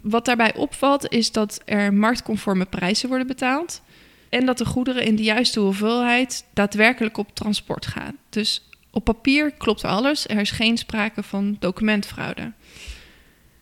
Wat 0.00 0.24
daarbij 0.24 0.54
opvalt 0.54 1.12
is 1.12 1.32
dat 1.32 1.60
er 1.64 1.94
marktconforme 1.94 2.64
prijzen 2.64 3.08
worden 3.08 3.26
betaald 3.26 3.82
en 4.28 4.46
dat 4.46 4.58
de 4.58 4.64
goederen 4.64 5.04
in 5.04 5.16
de 5.16 5.22
juiste 5.22 5.60
hoeveelheid 5.60 6.44
daadwerkelijk 6.54 7.16
op 7.16 7.34
transport 7.34 7.86
gaan. 7.86 8.16
Dus 8.28 8.69
op 8.90 9.04
papier 9.04 9.52
klopt 9.52 9.84
alles, 9.84 10.28
er 10.28 10.40
is 10.40 10.50
geen 10.50 10.78
sprake 10.78 11.22
van 11.22 11.56
documentfraude. 11.58 12.52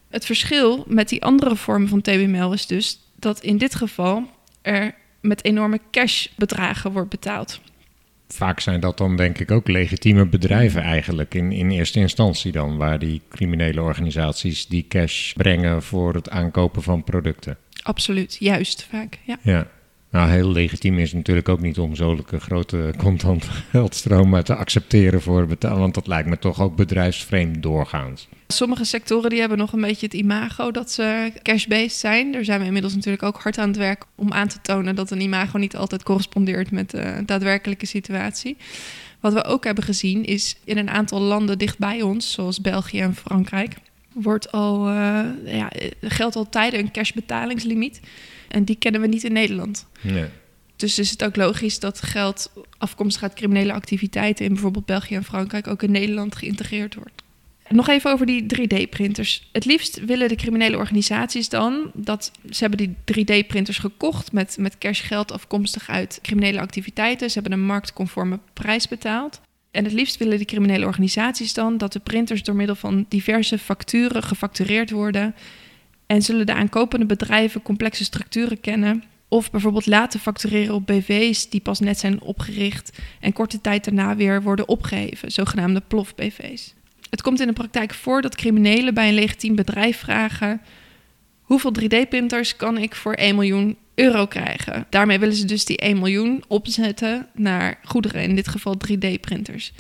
Het 0.09 0.27
verschil 0.27 0.85
met 0.87 1.09
die 1.09 1.25
andere 1.25 1.57
vormen 1.57 1.89
van 1.89 2.01
TBML 2.01 2.53
is 2.53 2.67
dus 2.67 3.01
dat 3.17 3.41
in 3.41 3.59
dit 3.59 3.75
geval 3.75 4.31
er 4.63 4.95
met 5.21 5.45
enorme 5.45 5.81
cashbedragen 5.91 6.93
wordt 6.93 7.11
betaald. 7.11 7.61
Vaak 8.29 8.61
zijn 8.61 8.81
dat 8.81 8.99
dan 8.99 9.17
denk 9.17 9.39
ik 9.39 9.51
ook 9.51 9.69
legitieme 9.69 10.27
bedrijven 10.27 10.83
eigenlijk 10.83 11.35
in, 11.35 11.53
in 11.53 11.71
eerste 11.71 12.01
instantie 12.01 12.53
dan, 12.53 12.77
waar 12.77 12.99
die 12.99 13.23
criminele 13.29 13.83
organisaties 13.83 14.67
die 14.67 14.87
cash 14.89 15.33
brengen 15.33 15.83
voor 15.83 16.15
het 16.15 16.31
aankopen 16.31 16.83
van 16.83 17.05
producten. 17.05 17.57
Absoluut, 17.83 18.37
juist 18.41 18.87
vaak. 18.91 19.19
Ja. 19.25 19.39
Ja. 19.43 19.67
Nou, 20.11 20.31
heel 20.31 20.51
legitiem 20.51 20.99
is 20.99 21.13
natuurlijk 21.13 21.49
ook 21.49 21.61
niet 21.61 21.79
om 21.79 21.95
zulke 21.95 22.41
grote 22.41 22.95
contant 22.97 23.45
geldstromen 23.71 24.45
te 24.45 24.55
accepteren 24.55 25.23
voor 25.23 25.47
betalen, 25.47 25.79
want 25.79 25.95
dat 25.95 26.07
lijkt 26.07 26.29
me 26.29 26.39
toch 26.39 26.61
ook 26.61 26.77
bedrijfsvreemd 26.77 27.63
doorgaans. 27.63 28.29
Sommige 28.47 28.85
sectoren 28.85 29.31
die 29.31 29.41
hebben 29.41 29.59
nog 29.59 29.73
een 29.73 29.81
beetje 29.81 30.07
het 30.07 30.15
imago 30.15 30.71
dat 30.71 30.91
ze 30.91 31.33
cash-based 31.43 31.93
zijn. 31.93 32.33
Daar 32.33 32.45
zijn 32.45 32.61
we 32.61 32.67
inmiddels 32.67 32.95
natuurlijk 32.95 33.23
ook 33.23 33.41
hard 33.43 33.59
aan 33.59 33.69
het 33.69 33.77
werk 33.77 34.05
om 34.15 34.33
aan 34.33 34.49
te 34.49 34.61
tonen 34.63 34.95
dat 34.95 35.11
een 35.11 35.21
imago 35.21 35.59
niet 35.59 35.77
altijd 35.77 36.03
correspondeert 36.03 36.71
met 36.71 36.91
de 36.91 37.23
daadwerkelijke 37.27 37.87
situatie. 37.87 38.57
Wat 39.21 39.33
we 39.33 39.45
ook 39.45 39.65
hebben 39.65 39.85
gezien 39.85 40.25
is 40.25 40.57
in 40.65 40.79
een 40.79 40.91
aantal 40.91 41.21
landen 41.21 41.59
dichtbij 41.59 42.03
ons, 42.03 42.33
zoals 42.33 42.61
België 42.61 43.01
en 43.01 43.15
Frankrijk, 43.15 43.75
wordt 44.23 44.53
al, 44.53 44.89
uh, 44.89 45.25
ja, 45.45 45.71
geldt 46.01 46.37
al 46.37 46.49
tijden 46.49 46.81
een 46.81 46.91
cashbetalingslimiet. 46.91 48.01
En 48.49 48.65
die 48.65 48.77
kennen 48.77 49.01
we 49.01 49.07
niet 49.07 49.25
in 49.25 49.33
Nederland. 49.33 49.87
Nee. 50.01 50.27
Dus 50.77 50.99
is 50.99 51.11
het 51.11 51.25
ook 51.25 51.37
logisch 51.37 51.79
dat 51.79 52.03
geld 52.03 52.53
afkomstig 52.79 53.23
uit 53.23 53.35
criminele 53.35 53.73
activiteiten 53.73 54.45
in 54.45 54.53
bijvoorbeeld 54.53 54.87
België 54.87 55.15
en 55.15 55.25
Frankrijk 55.25 55.67
ook 55.67 55.83
in 55.83 55.91
Nederland 55.91 56.37
geïntegreerd 56.37 56.95
wordt. 56.95 57.23
Nog 57.69 57.89
even 57.89 58.13
over 58.13 58.27
die 58.27 58.43
3D-printers. 58.43 59.49
Het 59.53 59.65
liefst 59.65 60.05
willen 60.05 60.29
de 60.29 60.35
criminele 60.35 60.77
organisaties 60.77 61.49
dan 61.49 61.91
dat 61.95 62.33
ze 62.51 62.65
hebben 62.65 62.79
die 62.79 63.25
3D-printers 63.25 63.79
gekocht 63.79 64.33
met, 64.33 64.57
met 64.59 64.79
cashgeld 64.79 65.33
afkomstig 65.33 65.89
uit 65.89 66.19
criminele 66.23 66.61
activiteiten. 66.61 67.31
Ze 67.31 67.39
hebben 67.39 67.59
een 67.59 67.67
marktconforme 67.67 68.39
prijs 68.53 68.89
betaald. 68.89 69.41
En 69.79 69.85
het 69.85 69.93
liefst 69.93 70.17
willen 70.17 70.39
de 70.39 70.45
criminele 70.45 70.87
organisaties 70.87 71.55
dan 71.55 71.77
dat 71.77 71.93
de 71.93 71.99
printers 71.99 72.43
door 72.43 72.55
middel 72.55 72.75
van 72.75 73.07
diverse 73.09 73.59
facturen 73.59 74.23
gefactureerd 74.23 74.91
worden. 74.91 75.35
En 76.07 76.23
zullen 76.23 76.47
de 76.47 76.55
aankopende 76.55 77.07
bedrijven 77.07 77.63
complexe 77.63 78.05
structuren 78.05 78.61
kennen. 78.61 79.03
Of 79.29 79.51
bijvoorbeeld 79.51 79.87
laten 79.87 80.21
factureren 80.21 80.75
op 80.75 80.87
BV's 80.87 81.49
die 81.49 81.61
pas 81.61 81.81
net 81.81 81.99
zijn 81.99 82.21
opgericht 82.21 82.99
en 83.21 83.33
korte 83.33 83.61
tijd 83.61 83.85
daarna 83.85 84.17
weer 84.17 84.43
worden 84.43 84.69
opgeheven, 84.69 85.33
zogenaamde 85.33 85.83
plof-BV's. 85.89 86.75
Het 87.11 87.23
komt 87.23 87.41
in 87.41 87.47
de 87.47 87.53
praktijk 87.53 87.95
voor 87.95 88.23
dat 88.23 88.35
criminelen 88.35 88.95
bij 88.95 89.09
een 89.09 89.15
legitiem 89.15 89.55
bedrijf 89.55 89.99
vragen: 89.99 90.61
hoeveel 91.41 91.73
3D-printers 91.81 92.57
kan 92.57 92.79
ik 92.79 92.95
voor 92.95 93.15
1 93.15 93.35
miljoen 93.35 93.77
euro 93.99 94.27
krijgen? 94.27 94.87
Daarmee 94.91 95.19
willen 95.19 95.35
ze 95.35 95.45
dus 95.45 95.65
die 95.65 95.77
1 95.77 95.99
miljoen 95.99 96.45
opzetten 96.49 97.29
naar 97.35 97.79
goederen, 97.85 98.23
in 98.23 98.35
dit 98.35 98.49
geval 98.49 98.75
3D-printers. 98.89 99.73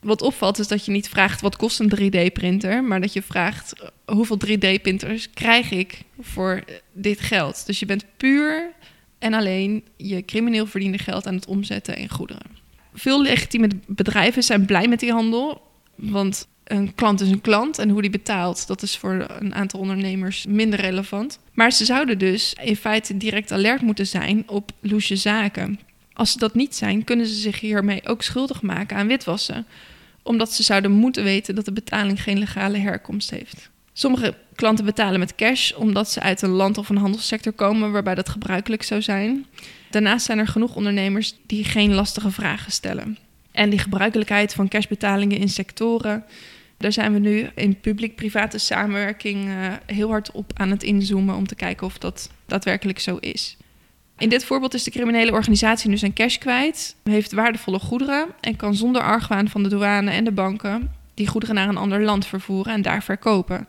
Wat 0.00 0.22
opvalt 0.22 0.58
is 0.58 0.68
dat 0.68 0.84
je 0.84 0.90
niet 0.90 1.08
vraagt 1.08 1.40
wat 1.40 1.56
kost 1.56 1.80
een 1.80 1.92
3D-printer, 1.96 2.84
maar 2.84 3.00
dat 3.00 3.12
je 3.12 3.22
vraagt 3.22 3.72
hoeveel 4.04 4.38
3D-printers 4.46 5.30
krijg 5.34 5.70
ik 5.70 6.02
voor 6.20 6.64
dit 6.92 7.20
geld. 7.20 7.66
Dus 7.66 7.78
je 7.78 7.86
bent 7.86 8.04
puur 8.16 8.72
en 9.18 9.34
alleen 9.34 9.84
je 9.96 10.24
crimineel 10.24 10.66
verdiende 10.66 10.98
geld 10.98 11.26
aan 11.26 11.34
het 11.34 11.46
omzetten 11.46 11.96
in 11.96 12.08
goederen. 12.08 12.46
Veel 12.94 13.22
legitieme 13.22 13.68
bedrijven 13.86 14.42
zijn 14.42 14.66
blij 14.66 14.88
met 14.88 15.00
die 15.00 15.12
handel, 15.12 15.62
want 15.94 16.48
een 16.72 16.94
klant 16.94 17.20
is 17.20 17.30
een 17.30 17.40
klant 17.40 17.78
en 17.78 17.88
hoe 17.88 18.00
die 18.02 18.10
betaalt, 18.10 18.66
dat 18.66 18.82
is 18.82 18.96
voor 18.96 19.26
een 19.38 19.54
aantal 19.54 19.80
ondernemers 19.80 20.46
minder 20.46 20.80
relevant. 20.80 21.38
Maar 21.52 21.72
ze 21.72 21.84
zouden 21.84 22.18
dus 22.18 22.54
in 22.62 22.76
feite 22.76 23.16
direct 23.16 23.52
alert 23.52 23.82
moeten 23.82 24.06
zijn 24.06 24.48
op 24.48 24.70
loesje 24.80 25.16
zaken. 25.16 25.80
Als 26.12 26.32
ze 26.32 26.38
dat 26.38 26.54
niet 26.54 26.74
zijn, 26.74 27.04
kunnen 27.04 27.26
ze 27.26 27.34
zich 27.34 27.60
hiermee 27.60 28.06
ook 28.06 28.22
schuldig 28.22 28.62
maken 28.62 28.96
aan 28.96 29.06
witwassen, 29.06 29.66
omdat 30.22 30.52
ze 30.52 30.62
zouden 30.62 30.90
moeten 30.90 31.24
weten 31.24 31.54
dat 31.54 31.64
de 31.64 31.72
betaling 31.72 32.22
geen 32.22 32.38
legale 32.38 32.78
herkomst 32.78 33.30
heeft. 33.30 33.70
Sommige 33.92 34.34
klanten 34.54 34.84
betalen 34.84 35.18
met 35.18 35.34
cash 35.34 35.72
omdat 35.72 36.10
ze 36.10 36.20
uit 36.20 36.42
een 36.42 36.50
land 36.50 36.78
of 36.78 36.88
een 36.88 36.96
handelssector 36.96 37.52
komen 37.52 37.92
waarbij 37.92 38.14
dat 38.14 38.28
gebruikelijk 38.28 38.82
zou 38.82 39.02
zijn. 39.02 39.46
Daarnaast 39.90 40.26
zijn 40.26 40.38
er 40.38 40.46
genoeg 40.48 40.74
ondernemers 40.74 41.34
die 41.46 41.64
geen 41.64 41.94
lastige 41.94 42.30
vragen 42.30 42.72
stellen. 42.72 43.18
En 43.52 43.70
die 43.70 43.78
gebruikelijkheid 43.78 44.54
van 44.54 44.68
cashbetalingen 44.68 45.38
in 45.38 45.48
sectoren, 45.48 46.24
daar 46.82 46.92
zijn 46.92 47.12
we 47.12 47.18
nu 47.18 47.48
in 47.54 47.80
publiek-private 47.80 48.58
samenwerking 48.58 49.48
uh, 49.48 49.54
heel 49.86 50.08
hard 50.08 50.30
op 50.30 50.50
aan 50.54 50.70
het 50.70 50.82
inzoomen 50.82 51.36
om 51.36 51.46
te 51.46 51.54
kijken 51.54 51.86
of 51.86 51.98
dat 51.98 52.30
daadwerkelijk 52.46 52.98
zo 52.98 53.16
is. 53.16 53.56
In 54.18 54.28
dit 54.28 54.44
voorbeeld 54.44 54.74
is 54.74 54.84
de 54.84 54.90
criminele 54.90 55.32
organisatie 55.32 55.90
nu 55.90 55.96
zijn 55.96 56.12
cash 56.12 56.36
kwijt, 56.36 56.96
heeft 57.02 57.32
waardevolle 57.32 57.78
goederen 57.78 58.26
en 58.40 58.56
kan 58.56 58.74
zonder 58.74 59.02
argwaan 59.02 59.48
van 59.48 59.62
de 59.62 59.68
douane 59.68 60.10
en 60.10 60.24
de 60.24 60.32
banken 60.32 60.90
die 61.14 61.26
goederen 61.26 61.54
naar 61.54 61.68
een 61.68 61.76
ander 61.76 62.02
land 62.02 62.26
vervoeren 62.26 62.72
en 62.72 62.82
daar 62.82 63.02
verkopen. 63.02 63.68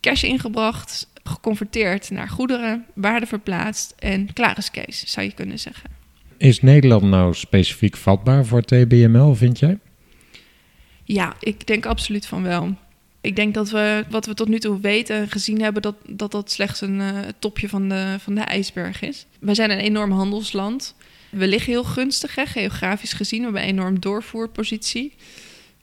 Cash 0.00 0.22
ingebracht, 0.22 1.10
geconverteerd 1.24 2.10
naar 2.10 2.28
goederen, 2.28 2.84
waarde 2.94 3.26
verplaatst 3.26 3.94
en 3.98 4.32
klaar 4.32 4.58
is 4.58 4.70
Kees, 4.70 5.04
zou 5.06 5.26
je 5.26 5.32
kunnen 5.32 5.58
zeggen. 5.58 5.90
Is 6.36 6.62
Nederland 6.62 7.02
nou 7.02 7.34
specifiek 7.34 7.96
vatbaar 7.96 8.46
voor 8.46 8.62
TBML, 8.62 9.34
vind 9.34 9.58
jij? 9.58 9.78
Ja, 11.04 11.34
ik 11.40 11.66
denk 11.66 11.86
absoluut 11.86 12.26
van 12.26 12.42
wel. 12.42 12.76
Ik 13.20 13.36
denk 13.36 13.54
dat 13.54 13.70
we 13.70 14.04
wat 14.10 14.26
we 14.26 14.34
tot 14.34 14.48
nu 14.48 14.58
toe 14.58 14.80
weten 14.80 15.16
en 15.16 15.28
gezien 15.28 15.60
hebben, 15.60 15.82
dat 15.82 15.94
dat, 16.06 16.30
dat 16.30 16.50
slechts 16.50 16.80
een 16.80 17.00
uh, 17.00 17.18
topje 17.38 17.68
van 17.68 17.88
de, 17.88 18.16
van 18.18 18.34
de 18.34 18.40
ijsberg 18.40 19.02
is. 19.02 19.26
We 19.38 19.54
zijn 19.54 19.70
een 19.70 19.78
enorm 19.78 20.12
handelsland. 20.12 20.94
We 21.30 21.46
liggen 21.46 21.72
heel 21.72 21.84
gunstig, 21.84 22.34
hè, 22.34 22.46
geografisch 22.46 23.12
gezien. 23.12 23.38
We 23.38 23.44
hebben 23.44 23.62
een 23.62 23.68
enorm 23.68 24.00
doorvoerpositie. 24.00 25.12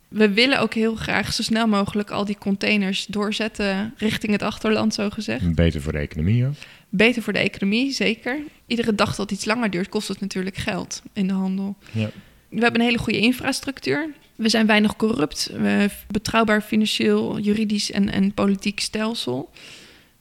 We 0.08 0.30
willen 0.30 0.60
ook 0.60 0.74
heel 0.74 0.96
graag 0.96 1.34
zo 1.34 1.44
snel 1.44 1.68
mogelijk 1.68 2.10
al 2.10 2.26
die 2.26 2.38
containers 2.38 3.06
doorzetten 3.06 3.94
richting 3.98 4.32
het 4.32 4.42
achterland, 4.42 4.94
zo 4.94 5.10
gezegd. 5.10 5.56
Beter 5.56 5.82
voor 5.82 5.92
de 5.92 5.98
economie 5.98 6.46
ook. 6.46 6.54
Beter 6.90 7.22
voor 7.22 7.34
de 7.34 7.40
economie, 7.40 7.92
zeker. 7.92 8.40
Iedere 8.68 8.96
dag 8.96 9.16
dat 9.16 9.32
iets 9.32 9.46
langer 9.46 9.70
duurt, 9.70 9.90
kost 9.90 10.08
het 10.08 10.20
natuurlijk 10.20 10.56
geld 10.56 11.02
in 11.14 11.28
de 11.28 11.34
handel. 11.34 11.76
Ja. 11.92 12.10
We 12.50 12.62
hebben 12.62 12.80
een 12.80 12.88
hele 12.88 12.98
goede 12.98 13.20
infrastructuur. 13.20 14.10
We 14.42 14.50
zijn 14.50 14.66
weinig 14.66 14.96
corrupt. 14.96 15.52
We 15.54 15.90
betrouwbaar 16.08 16.62
financieel, 16.62 17.40
juridisch 17.40 17.92
en, 17.92 18.10
en 18.10 18.34
politiek 18.34 18.80
stelsel. 18.80 19.50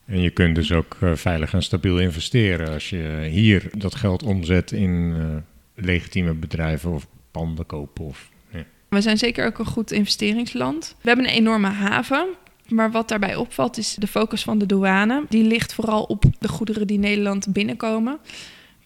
En 0.05 0.21
je 0.21 0.29
kunt 0.29 0.55
dus 0.55 0.71
ook 0.71 0.97
uh, 1.03 1.15
veilig 1.15 1.53
en 1.53 1.63
stabiel 1.63 1.99
investeren 1.99 2.69
als 2.69 2.89
je 2.89 3.27
hier 3.31 3.69
dat 3.77 3.95
geld 3.95 4.23
omzet 4.23 4.71
in 4.71 4.91
uh, 4.91 5.25
legitieme 5.75 6.33
bedrijven 6.33 6.91
of 6.91 7.07
panden 7.31 7.65
kopen. 7.65 8.05
Of. 8.05 8.29
We 8.89 9.01
zijn 9.01 9.17
zeker 9.17 9.45
ook 9.45 9.59
een 9.59 9.65
goed 9.65 9.91
investeringsland. 9.91 10.95
We 11.01 11.07
hebben 11.07 11.25
een 11.25 11.35
enorme 11.35 11.67
haven. 11.67 12.27
Maar 12.67 12.91
wat 12.91 13.07
daarbij 13.07 13.35
opvalt 13.35 13.77
is 13.77 13.95
de 13.99 14.07
focus 14.07 14.43
van 14.43 14.57
de 14.57 14.65
douane. 14.65 15.25
Die 15.29 15.43
ligt 15.43 15.73
vooral 15.73 16.03
op 16.03 16.23
de 16.39 16.47
goederen 16.47 16.87
die 16.87 16.99
Nederland 16.99 17.53
binnenkomen. 17.53 18.19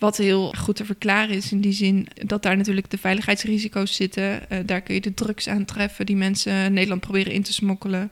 Wat 0.05 0.17
heel 0.17 0.53
goed 0.57 0.75
te 0.75 0.85
verklaren 0.85 1.35
is 1.35 1.51
in 1.51 1.61
die 1.61 1.71
zin 1.71 2.07
dat 2.25 2.43
daar 2.43 2.57
natuurlijk 2.57 2.89
de 2.89 2.97
veiligheidsrisico's 2.97 3.95
zitten. 3.95 4.23
Uh, 4.23 4.57
daar 4.65 4.81
kun 4.81 4.93
je 4.93 5.01
de 5.01 5.13
drugs 5.13 5.47
aantreffen 5.47 6.05
die 6.05 6.15
mensen 6.15 6.73
Nederland 6.73 7.01
proberen 7.01 7.33
in 7.33 7.43
te 7.43 7.53
smokkelen. 7.53 8.11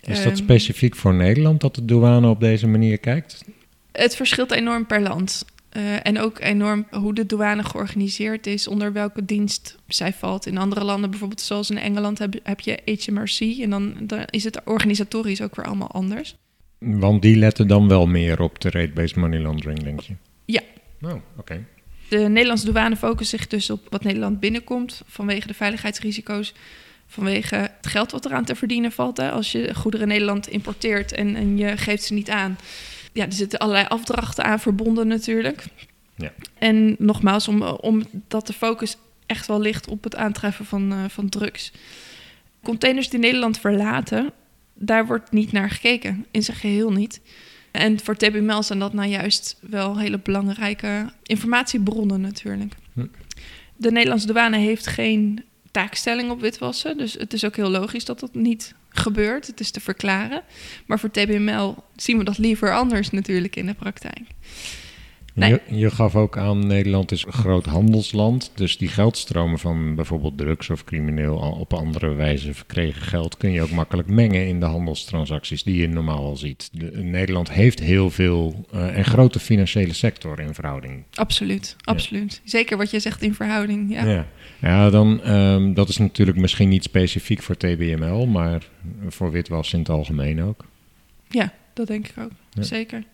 Is 0.00 0.22
dat 0.22 0.32
um, 0.32 0.36
specifiek 0.36 0.96
voor 0.96 1.14
Nederland 1.14 1.60
dat 1.60 1.74
de 1.74 1.84
douane 1.84 2.28
op 2.28 2.40
deze 2.40 2.66
manier 2.66 2.98
kijkt? 2.98 3.44
Het 3.92 4.16
verschilt 4.16 4.50
enorm 4.50 4.86
per 4.86 5.00
land. 5.00 5.44
Uh, 5.72 6.06
en 6.06 6.18
ook 6.18 6.40
enorm 6.40 6.86
hoe 6.90 7.14
de 7.14 7.26
douane 7.26 7.64
georganiseerd 7.64 8.46
is, 8.46 8.68
onder 8.68 8.92
welke 8.92 9.24
dienst 9.24 9.76
zij 9.86 10.12
valt. 10.12 10.46
In 10.46 10.58
andere 10.58 10.84
landen, 10.84 11.10
bijvoorbeeld 11.10 11.40
zoals 11.40 11.70
in 11.70 11.78
Engeland, 11.78 12.18
heb, 12.18 12.34
heb 12.42 12.60
je 12.60 12.78
HMRC. 12.84 13.40
En 13.40 13.70
dan, 13.70 13.94
dan 14.00 14.24
is 14.30 14.44
het 14.44 14.60
organisatorisch 14.64 15.42
ook 15.42 15.56
weer 15.56 15.66
allemaal 15.66 15.90
anders. 15.90 16.36
Want 16.78 17.22
die 17.22 17.36
letten 17.36 17.68
dan 17.68 17.88
wel 17.88 18.06
meer 18.06 18.40
op 18.40 18.60
de 18.60 18.70
rate-based 18.70 19.16
money 19.16 19.40
laundering, 19.40 19.82
denk 19.82 20.00
je? 20.00 20.14
Ja, 20.44 20.62
Oh, 21.02 21.10
oké. 21.10 21.22
Okay. 21.36 21.64
De 22.08 22.18
Nederlandse 22.18 22.66
douane 22.66 22.96
focust 22.96 23.30
zich 23.30 23.46
dus 23.46 23.70
op 23.70 23.86
wat 23.90 24.04
Nederland 24.04 24.40
binnenkomt 24.40 25.02
vanwege 25.06 25.46
de 25.46 25.54
veiligheidsrisico's. 25.54 26.54
Vanwege 27.06 27.56
het 27.56 27.86
geld 27.86 28.10
wat 28.10 28.24
eraan 28.24 28.44
te 28.44 28.54
verdienen 28.54 28.92
valt. 28.92 29.16
Hè. 29.16 29.30
Als 29.30 29.52
je 29.52 29.74
goederen 29.74 30.08
Nederland 30.08 30.48
importeert 30.48 31.12
en, 31.12 31.36
en 31.36 31.58
je 31.58 31.76
geeft 31.76 32.02
ze 32.02 32.14
niet 32.14 32.30
aan. 32.30 32.58
Ja, 33.12 33.24
er 33.24 33.32
zitten 33.32 33.58
allerlei 33.58 33.86
afdrachten 33.88 34.44
aan 34.44 34.60
verbonden 34.60 35.06
natuurlijk. 35.06 35.64
Ja. 36.16 36.32
En 36.58 36.96
nogmaals, 36.98 37.48
om, 37.48 37.62
omdat 37.62 38.46
de 38.46 38.52
focus 38.52 38.96
echt 39.26 39.46
wel 39.46 39.60
ligt 39.60 39.88
op 39.88 40.04
het 40.04 40.16
aantreffen 40.16 40.64
van, 40.64 40.92
uh, 40.92 40.98
van 41.08 41.28
drugs. 41.28 41.72
Containers 42.62 43.08
die 43.08 43.18
Nederland 43.18 43.58
verlaten, 43.58 44.32
daar 44.74 45.06
wordt 45.06 45.32
niet 45.32 45.52
naar 45.52 45.70
gekeken, 45.70 46.26
in 46.30 46.42
zijn 46.42 46.56
geheel 46.56 46.92
niet. 46.92 47.20
En 47.70 48.00
voor 48.00 48.16
TBML 48.16 48.62
zijn 48.62 48.78
dat 48.78 48.92
nou 48.92 49.08
juist 49.08 49.56
wel 49.60 49.98
hele 49.98 50.18
belangrijke 50.18 51.12
informatiebronnen 51.22 52.20
natuurlijk. 52.20 52.74
Hm. 52.92 53.06
De 53.76 53.90
Nederlandse 53.90 54.26
douane 54.26 54.56
heeft 54.56 54.86
geen 54.86 55.44
taakstelling 55.70 56.30
op 56.30 56.40
witwassen. 56.40 56.96
Dus 56.96 57.12
het 57.12 57.32
is 57.32 57.44
ook 57.44 57.56
heel 57.56 57.70
logisch 57.70 58.04
dat 58.04 58.20
dat 58.20 58.34
niet 58.34 58.74
gebeurt. 58.88 59.46
Het 59.46 59.60
is 59.60 59.70
te 59.70 59.80
verklaren. 59.80 60.42
Maar 60.86 60.98
voor 60.98 61.10
TBML 61.10 61.84
zien 61.96 62.18
we 62.18 62.24
dat 62.24 62.38
liever 62.38 62.74
anders 62.74 63.10
natuurlijk 63.10 63.56
in 63.56 63.66
de 63.66 63.74
praktijk. 63.74 64.22
Je, 65.48 65.60
je, 65.66 65.90
gaf 65.90 66.16
ook 66.16 66.38
aan, 66.38 66.66
Nederland 66.66 67.12
is 67.12 67.24
een 67.26 67.32
groot 67.32 67.66
handelsland. 67.66 68.50
Dus 68.54 68.78
die 68.78 68.88
geldstromen 68.88 69.58
van 69.58 69.94
bijvoorbeeld 69.94 70.38
drugs 70.38 70.70
of 70.70 70.84
crimineel 70.84 71.36
op 71.36 71.74
andere 71.74 72.14
wijze 72.14 72.54
verkregen 72.54 73.02
geld... 73.02 73.36
kun 73.36 73.50
je 73.50 73.62
ook 73.62 73.70
makkelijk 73.70 74.08
mengen 74.08 74.46
in 74.46 74.60
de 74.60 74.66
handelstransacties 74.66 75.62
die 75.62 75.80
je 75.80 75.88
normaal 75.88 76.24
al 76.24 76.36
ziet. 76.36 76.70
Nederland 76.92 77.50
heeft 77.50 77.80
heel 77.80 78.10
veel 78.10 78.66
uh, 78.74 78.96
en 78.96 79.04
grote 79.04 79.38
financiële 79.38 79.92
sector 79.92 80.40
in 80.40 80.54
verhouding. 80.54 81.04
Absoluut, 81.14 81.76
absoluut. 81.84 82.40
Zeker 82.44 82.76
wat 82.76 82.90
je 82.90 83.00
zegt 83.00 83.22
in 83.22 83.34
verhouding, 83.34 83.92
ja. 83.92 84.04
Ja, 84.04 84.26
ja 84.60 84.90
dan, 84.90 85.30
um, 85.30 85.74
dat 85.74 85.88
is 85.88 85.96
natuurlijk 85.96 86.38
misschien 86.38 86.68
niet 86.68 86.84
specifiek 86.84 87.42
voor 87.42 87.56
TBML... 87.56 88.26
maar 88.26 88.62
voor 89.08 89.30
witwas 89.30 89.72
in 89.72 89.78
het 89.78 89.88
algemeen 89.88 90.42
ook. 90.42 90.64
Ja, 91.28 91.52
dat 91.72 91.86
denk 91.86 92.08
ik 92.08 92.14
ook, 92.18 92.30
zeker. 92.64 93.04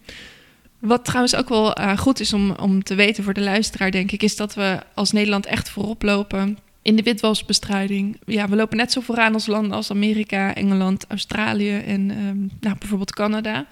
Wat 0.87 1.05
trouwens 1.05 1.37
ook 1.37 1.49
wel 1.49 1.81
uh, 1.81 1.99
goed 1.99 2.21
is 2.21 2.33
om, 2.33 2.51
om 2.51 2.83
te 2.83 2.95
weten 2.95 3.25
voor 3.25 3.35
de 3.35 3.41
luisteraar, 3.41 3.91
denk 3.91 4.13
ik, 4.13 4.23
is 4.23 4.37
dat 4.37 4.55
we 4.55 4.79
als 4.95 5.13
Nederland 5.13 5.47
echt 5.47 5.69
voorop 5.69 6.03
lopen 6.03 6.59
in 6.83 6.97
de 6.97 7.03
witwasbestrijding. 7.03 8.21
Ja, 8.25 8.49
we 8.49 8.57
lopen 8.57 8.77
net 8.77 8.93
zo 8.93 9.01
vooraan 9.01 9.35
als 9.35 9.47
landen 9.47 9.73
als 9.73 9.91
Amerika, 9.91 10.55
Engeland, 10.55 11.05
Australië 11.09 11.79
en 11.79 12.11
um, 12.11 12.51
nou, 12.61 12.77
bijvoorbeeld 12.79 13.15
Canada. 13.15 13.67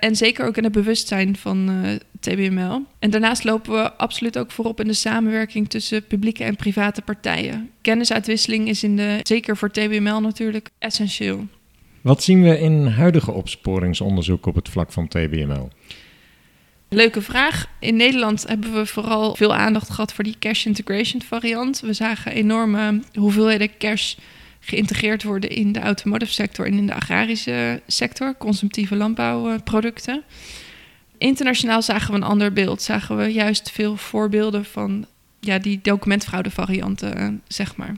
En 0.00 0.16
zeker 0.16 0.46
ook 0.46 0.56
in 0.56 0.64
het 0.64 0.72
bewustzijn 0.72 1.36
van 1.36 1.68
eh, 1.68 1.94
TBML. 2.20 2.84
En 2.98 3.10
daarnaast 3.10 3.44
lopen 3.44 3.72
we 3.72 3.92
absoluut 3.92 4.38
ook 4.38 4.50
voorop 4.50 4.80
in 4.80 4.86
de 4.86 4.92
samenwerking 4.92 5.68
tussen 5.68 6.06
publieke 6.06 6.44
en 6.44 6.56
private 6.56 7.02
partijen. 7.02 7.70
Kennisuitwisseling 7.80 8.68
is 8.68 8.82
in 8.82 8.96
de, 8.96 9.20
zeker 9.22 9.56
voor 9.56 9.70
TBML 9.70 10.20
natuurlijk 10.20 10.70
essentieel. 10.78 11.46
Wat 12.00 12.22
zien 12.22 12.42
we 12.42 12.58
in 12.58 12.86
huidige 12.86 13.32
opsporingsonderzoek 13.32 14.46
op 14.46 14.54
het 14.54 14.68
vlak 14.68 14.92
van 14.92 15.08
TBML? 15.08 15.70
Leuke 16.90 17.22
vraag. 17.22 17.66
In 17.78 17.96
Nederland 17.96 18.44
hebben 18.46 18.74
we 18.74 18.86
vooral 18.86 19.34
veel 19.34 19.54
aandacht 19.54 19.90
gehad 19.90 20.12
voor 20.12 20.24
die 20.24 20.36
cash 20.38 20.66
integration 20.66 21.22
variant. 21.22 21.80
We 21.80 21.92
zagen 21.92 22.32
enorme 22.32 23.02
hoeveelheden 23.14 23.76
cash 23.78 24.14
geïntegreerd 24.60 25.22
worden 25.22 25.50
in 25.50 25.72
de 25.72 25.80
automotive 25.80 26.32
sector 26.32 26.66
en 26.66 26.72
in 26.72 26.86
de 26.86 26.94
agrarische 26.94 27.82
sector, 27.86 28.34
consumptieve 28.38 28.96
landbouwproducten. 28.96 30.22
Internationaal 31.18 31.82
zagen 31.82 32.10
we 32.10 32.16
een 32.16 32.22
ander 32.22 32.52
beeld. 32.52 32.82
Zagen 32.82 33.16
we 33.16 33.32
juist 33.32 33.70
veel 33.70 33.96
voorbeelden 33.96 34.64
van 34.64 35.06
ja, 35.40 35.58
die 35.58 35.80
documentfraude 35.82 36.50
varianten, 36.50 37.42
zeg 37.48 37.76
maar. 37.76 37.96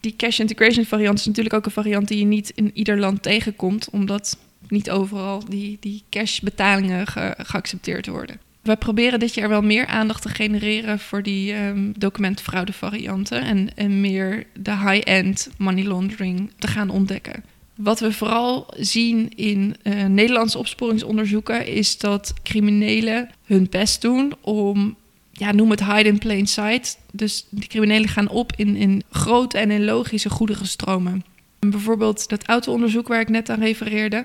Die 0.00 0.16
cash 0.16 0.38
integration 0.38 0.84
variant 0.84 1.18
is 1.18 1.26
natuurlijk 1.26 1.54
ook 1.54 1.66
een 1.66 1.72
variant 1.72 2.08
die 2.08 2.18
je 2.18 2.24
niet 2.24 2.50
in 2.54 2.70
ieder 2.74 2.98
land 2.98 3.22
tegenkomt, 3.22 3.90
omdat 3.90 4.38
niet 4.68 4.90
overal 4.90 5.44
die, 5.48 5.76
die 5.80 6.02
cashbetalingen 6.10 7.06
ge, 7.06 7.34
geaccepteerd 7.38 8.06
worden. 8.06 8.40
We 8.62 8.76
proberen 8.76 9.18
dit 9.18 9.34
jaar 9.34 9.48
wel 9.48 9.62
meer 9.62 9.86
aandacht 9.86 10.22
te 10.22 10.28
genereren 10.28 10.98
voor 10.98 11.22
die 11.22 11.54
um, 11.54 11.92
documentfraude 11.98 12.72
varianten 12.72 13.42
en, 13.42 13.76
en 13.76 14.00
meer 14.00 14.46
de 14.60 14.76
high-end 14.76 15.50
money 15.58 15.84
laundering 15.84 16.50
te 16.58 16.66
gaan 16.66 16.90
ontdekken. 16.90 17.44
Wat 17.74 18.00
we 18.00 18.12
vooral 18.12 18.66
zien 18.76 19.30
in 19.36 19.76
uh, 19.82 20.04
Nederlandse 20.04 20.58
opsporingsonderzoeken 20.58 21.66
is 21.66 21.98
dat 21.98 22.34
criminelen 22.42 23.30
hun 23.44 23.66
best 23.70 24.02
doen 24.02 24.34
om, 24.40 24.96
ja, 25.32 25.52
noem 25.52 25.70
het 25.70 25.84
hide 25.84 26.08
in 26.08 26.18
plain 26.18 26.46
sight. 26.46 26.98
Dus 27.12 27.46
die 27.50 27.68
criminelen 27.68 28.08
gaan 28.08 28.28
op 28.28 28.52
in, 28.56 28.76
in 28.76 29.02
grote 29.10 29.58
en 29.58 29.70
in 29.70 29.84
logische 29.84 30.30
goederenstromen. 30.30 31.24
Bijvoorbeeld 31.70 32.28
dat 32.28 32.46
auto-onderzoek 32.46 33.08
waar 33.08 33.20
ik 33.20 33.28
net 33.28 33.50
aan 33.50 33.60
refereerde. 33.60 34.24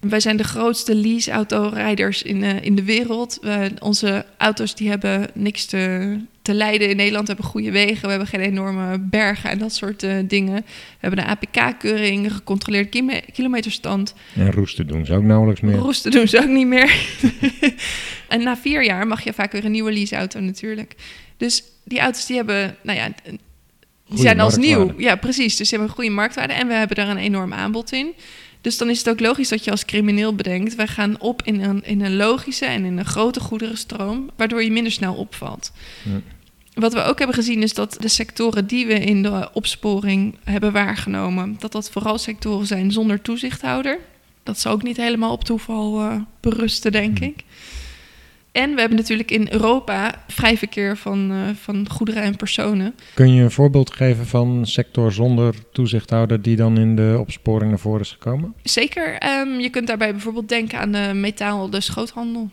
Wij 0.00 0.20
zijn 0.20 0.36
de 0.36 0.44
grootste 0.44 0.94
lease-autorijders 0.94 2.22
in, 2.22 2.42
uh, 2.42 2.64
in 2.64 2.74
de 2.74 2.84
wereld. 2.84 3.40
onze 3.78 4.24
auto's 4.36 4.74
die 4.74 4.88
hebben 4.88 5.30
niks 5.34 5.64
te, 5.64 6.16
te 6.46 6.54
lijden 6.54 6.88
in 6.88 6.96
Nederland. 6.96 7.26
We 7.26 7.32
hebben 7.32 7.50
goede 7.50 7.70
wegen, 7.70 8.02
we 8.02 8.08
hebben 8.08 8.26
geen 8.26 8.40
enorme 8.40 8.98
bergen 8.98 9.50
en 9.50 9.58
dat 9.58 9.74
soort 9.74 10.02
uh, 10.02 10.14
dingen. 10.24 10.54
We 10.54 10.62
hebben 10.98 11.18
een 11.18 11.26
APK-keuring, 11.26 12.32
gecontroleerd 12.32 12.88
kilometerstand. 13.32 14.14
En 14.34 14.52
roesten 14.52 14.86
doen 14.86 15.06
ze 15.06 15.14
ook 15.14 15.22
nauwelijks 15.22 15.60
meer. 15.60 15.76
Roesten 15.76 16.10
doen 16.10 16.28
ze 16.28 16.38
ook 16.38 16.48
niet 16.48 16.66
meer. 16.66 16.96
en 18.28 18.42
na 18.42 18.56
vier 18.56 18.84
jaar 18.84 19.06
mag 19.06 19.24
je 19.24 19.32
vaak 19.32 19.52
weer 19.52 19.64
een 19.64 19.70
nieuwe 19.70 19.92
lease-auto 19.92 20.40
natuurlijk. 20.40 20.94
Dus 21.36 21.64
die 21.84 21.98
auto's 21.98 22.26
die 22.26 22.36
hebben, 22.36 22.76
nou 22.82 22.98
ja, 22.98 23.12
die 24.08 24.18
zijn 24.18 24.40
als 24.40 24.56
nieuw. 24.56 24.94
Ja, 24.96 25.16
precies. 25.16 25.56
Dus 25.56 25.68
ze 25.68 25.74
hebben 25.74 25.90
een 25.90 25.96
goede 25.96 26.14
marktwaarde 26.14 26.52
en 26.52 26.66
we 26.66 26.74
hebben 26.74 26.96
daar 26.96 27.08
een 27.08 27.16
enorm 27.16 27.52
aanbod 27.52 27.92
in. 27.92 28.12
Dus 28.60 28.78
dan 28.78 28.90
is 28.90 28.98
het 28.98 29.08
ook 29.08 29.20
logisch 29.20 29.48
dat 29.48 29.64
je 29.64 29.70
als 29.70 29.84
crimineel 29.84 30.34
bedenkt: 30.34 30.74
wij 30.74 30.86
gaan 30.86 31.20
op 31.20 31.42
in 31.42 31.62
een, 31.62 31.84
in 31.84 32.04
een 32.04 32.16
logische 32.16 32.64
en 32.64 32.84
in 32.84 32.98
een 32.98 33.04
grote 33.04 33.40
goederenstroom, 33.40 34.30
waardoor 34.36 34.62
je 34.62 34.70
minder 34.70 34.92
snel 34.92 35.14
opvalt. 35.14 35.72
Ja. 36.02 36.20
Wat 36.74 36.92
we 36.92 37.02
ook 37.02 37.18
hebben 37.18 37.36
gezien 37.36 37.62
is 37.62 37.74
dat 37.74 37.96
de 38.00 38.08
sectoren 38.08 38.66
die 38.66 38.86
we 38.86 38.94
in 38.94 39.22
de 39.22 39.48
opsporing 39.52 40.38
hebben 40.44 40.72
waargenomen, 40.72 41.56
dat 41.58 41.72
dat 41.72 41.90
vooral 41.90 42.18
sectoren 42.18 42.66
zijn 42.66 42.92
zonder 42.92 43.22
toezichthouder. 43.22 43.98
Dat 44.42 44.60
zou 44.60 44.74
ook 44.74 44.82
niet 44.82 44.96
helemaal 44.96 45.32
op 45.32 45.44
toeval 45.44 46.00
uh, 46.00 46.14
berusten, 46.40 46.92
denk 46.92 47.18
ik. 47.18 47.44
En 48.56 48.74
we 48.74 48.80
hebben 48.80 48.98
natuurlijk 48.98 49.30
in 49.30 49.48
Europa 49.50 50.24
vrij 50.26 50.56
verkeer 50.56 50.96
van, 50.96 51.32
uh, 51.32 51.48
van 51.54 51.88
goederen 51.90 52.22
en 52.22 52.36
personen. 52.36 52.94
Kun 53.14 53.34
je 53.34 53.42
een 53.42 53.50
voorbeeld 53.50 53.92
geven 53.92 54.26
van 54.26 54.66
sector 54.66 55.12
zonder 55.12 55.54
toezichthouder 55.72 56.42
die 56.42 56.56
dan 56.56 56.78
in 56.78 56.96
de 56.96 57.16
opsporing 57.20 57.70
naar 57.70 57.78
voren 57.78 58.00
is 58.00 58.10
gekomen? 58.10 58.54
Zeker. 58.62 59.28
Um, 59.40 59.60
je 59.60 59.70
kunt 59.70 59.86
daarbij 59.86 60.10
bijvoorbeeld 60.10 60.48
denken 60.48 60.78
aan 60.78 60.92
de 60.92 61.10
metaal, 61.14 61.70
de 61.70 61.80
schroothandel. 61.80 62.50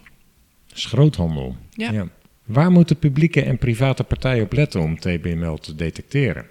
Schroothandel? 0.73 1.55
Ja. 1.69 1.91
ja. 1.91 2.07
Waar 2.45 2.71
moeten 2.71 2.97
publieke 2.97 3.43
en 3.43 3.57
private 3.57 4.03
partijen 4.03 4.43
op 4.43 4.53
letten 4.53 4.81
om 4.81 4.99
TBML 4.99 5.57
te 5.57 5.75
detecteren? 5.75 6.45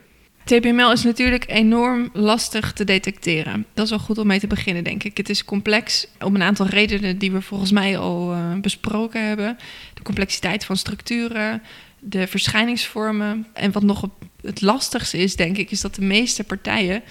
TBML 0.45 0.93
is 0.93 1.03
natuurlijk 1.03 1.45
enorm 1.51 2.11
lastig 2.13 2.73
te 2.73 2.85
detecteren. 2.85 3.67
Dat 3.75 3.85
is 3.85 3.91
wel 3.91 3.99
goed 3.99 4.19
om 4.19 4.27
mee 4.27 4.41
te 4.41 4.47
beginnen, 4.47 4.85
denk 4.85 5.03
ik. 5.05 5.17
Het 5.17 5.29
is 5.29 5.45
complex 5.45 6.07
om 6.21 6.35
een 6.35 6.43
aantal 6.43 6.67
redenen 6.67 7.19
die 7.19 7.33
we 7.33 7.43
volgens 7.43 7.71
mij 7.71 7.99
al 7.99 8.35
uh, 8.35 8.55
besproken 8.61 9.27
hebben. 9.27 9.59
De 9.95 10.03
complexiteit 10.03 10.65
van 10.65 10.77
structuren, 10.77 11.63
de 11.99 12.27
verschijningsvormen. 12.27 13.47
En 13.53 13.73
wat 13.73 13.83
nog 13.83 14.09
het 14.43 14.61
lastigste 14.61 15.19
is, 15.19 15.37
denk 15.37 15.57
ik, 15.57 15.71
is 15.71 15.81
dat 15.81 15.95
de 15.95 16.03
meeste 16.03 16.45
partijen... 16.45 17.03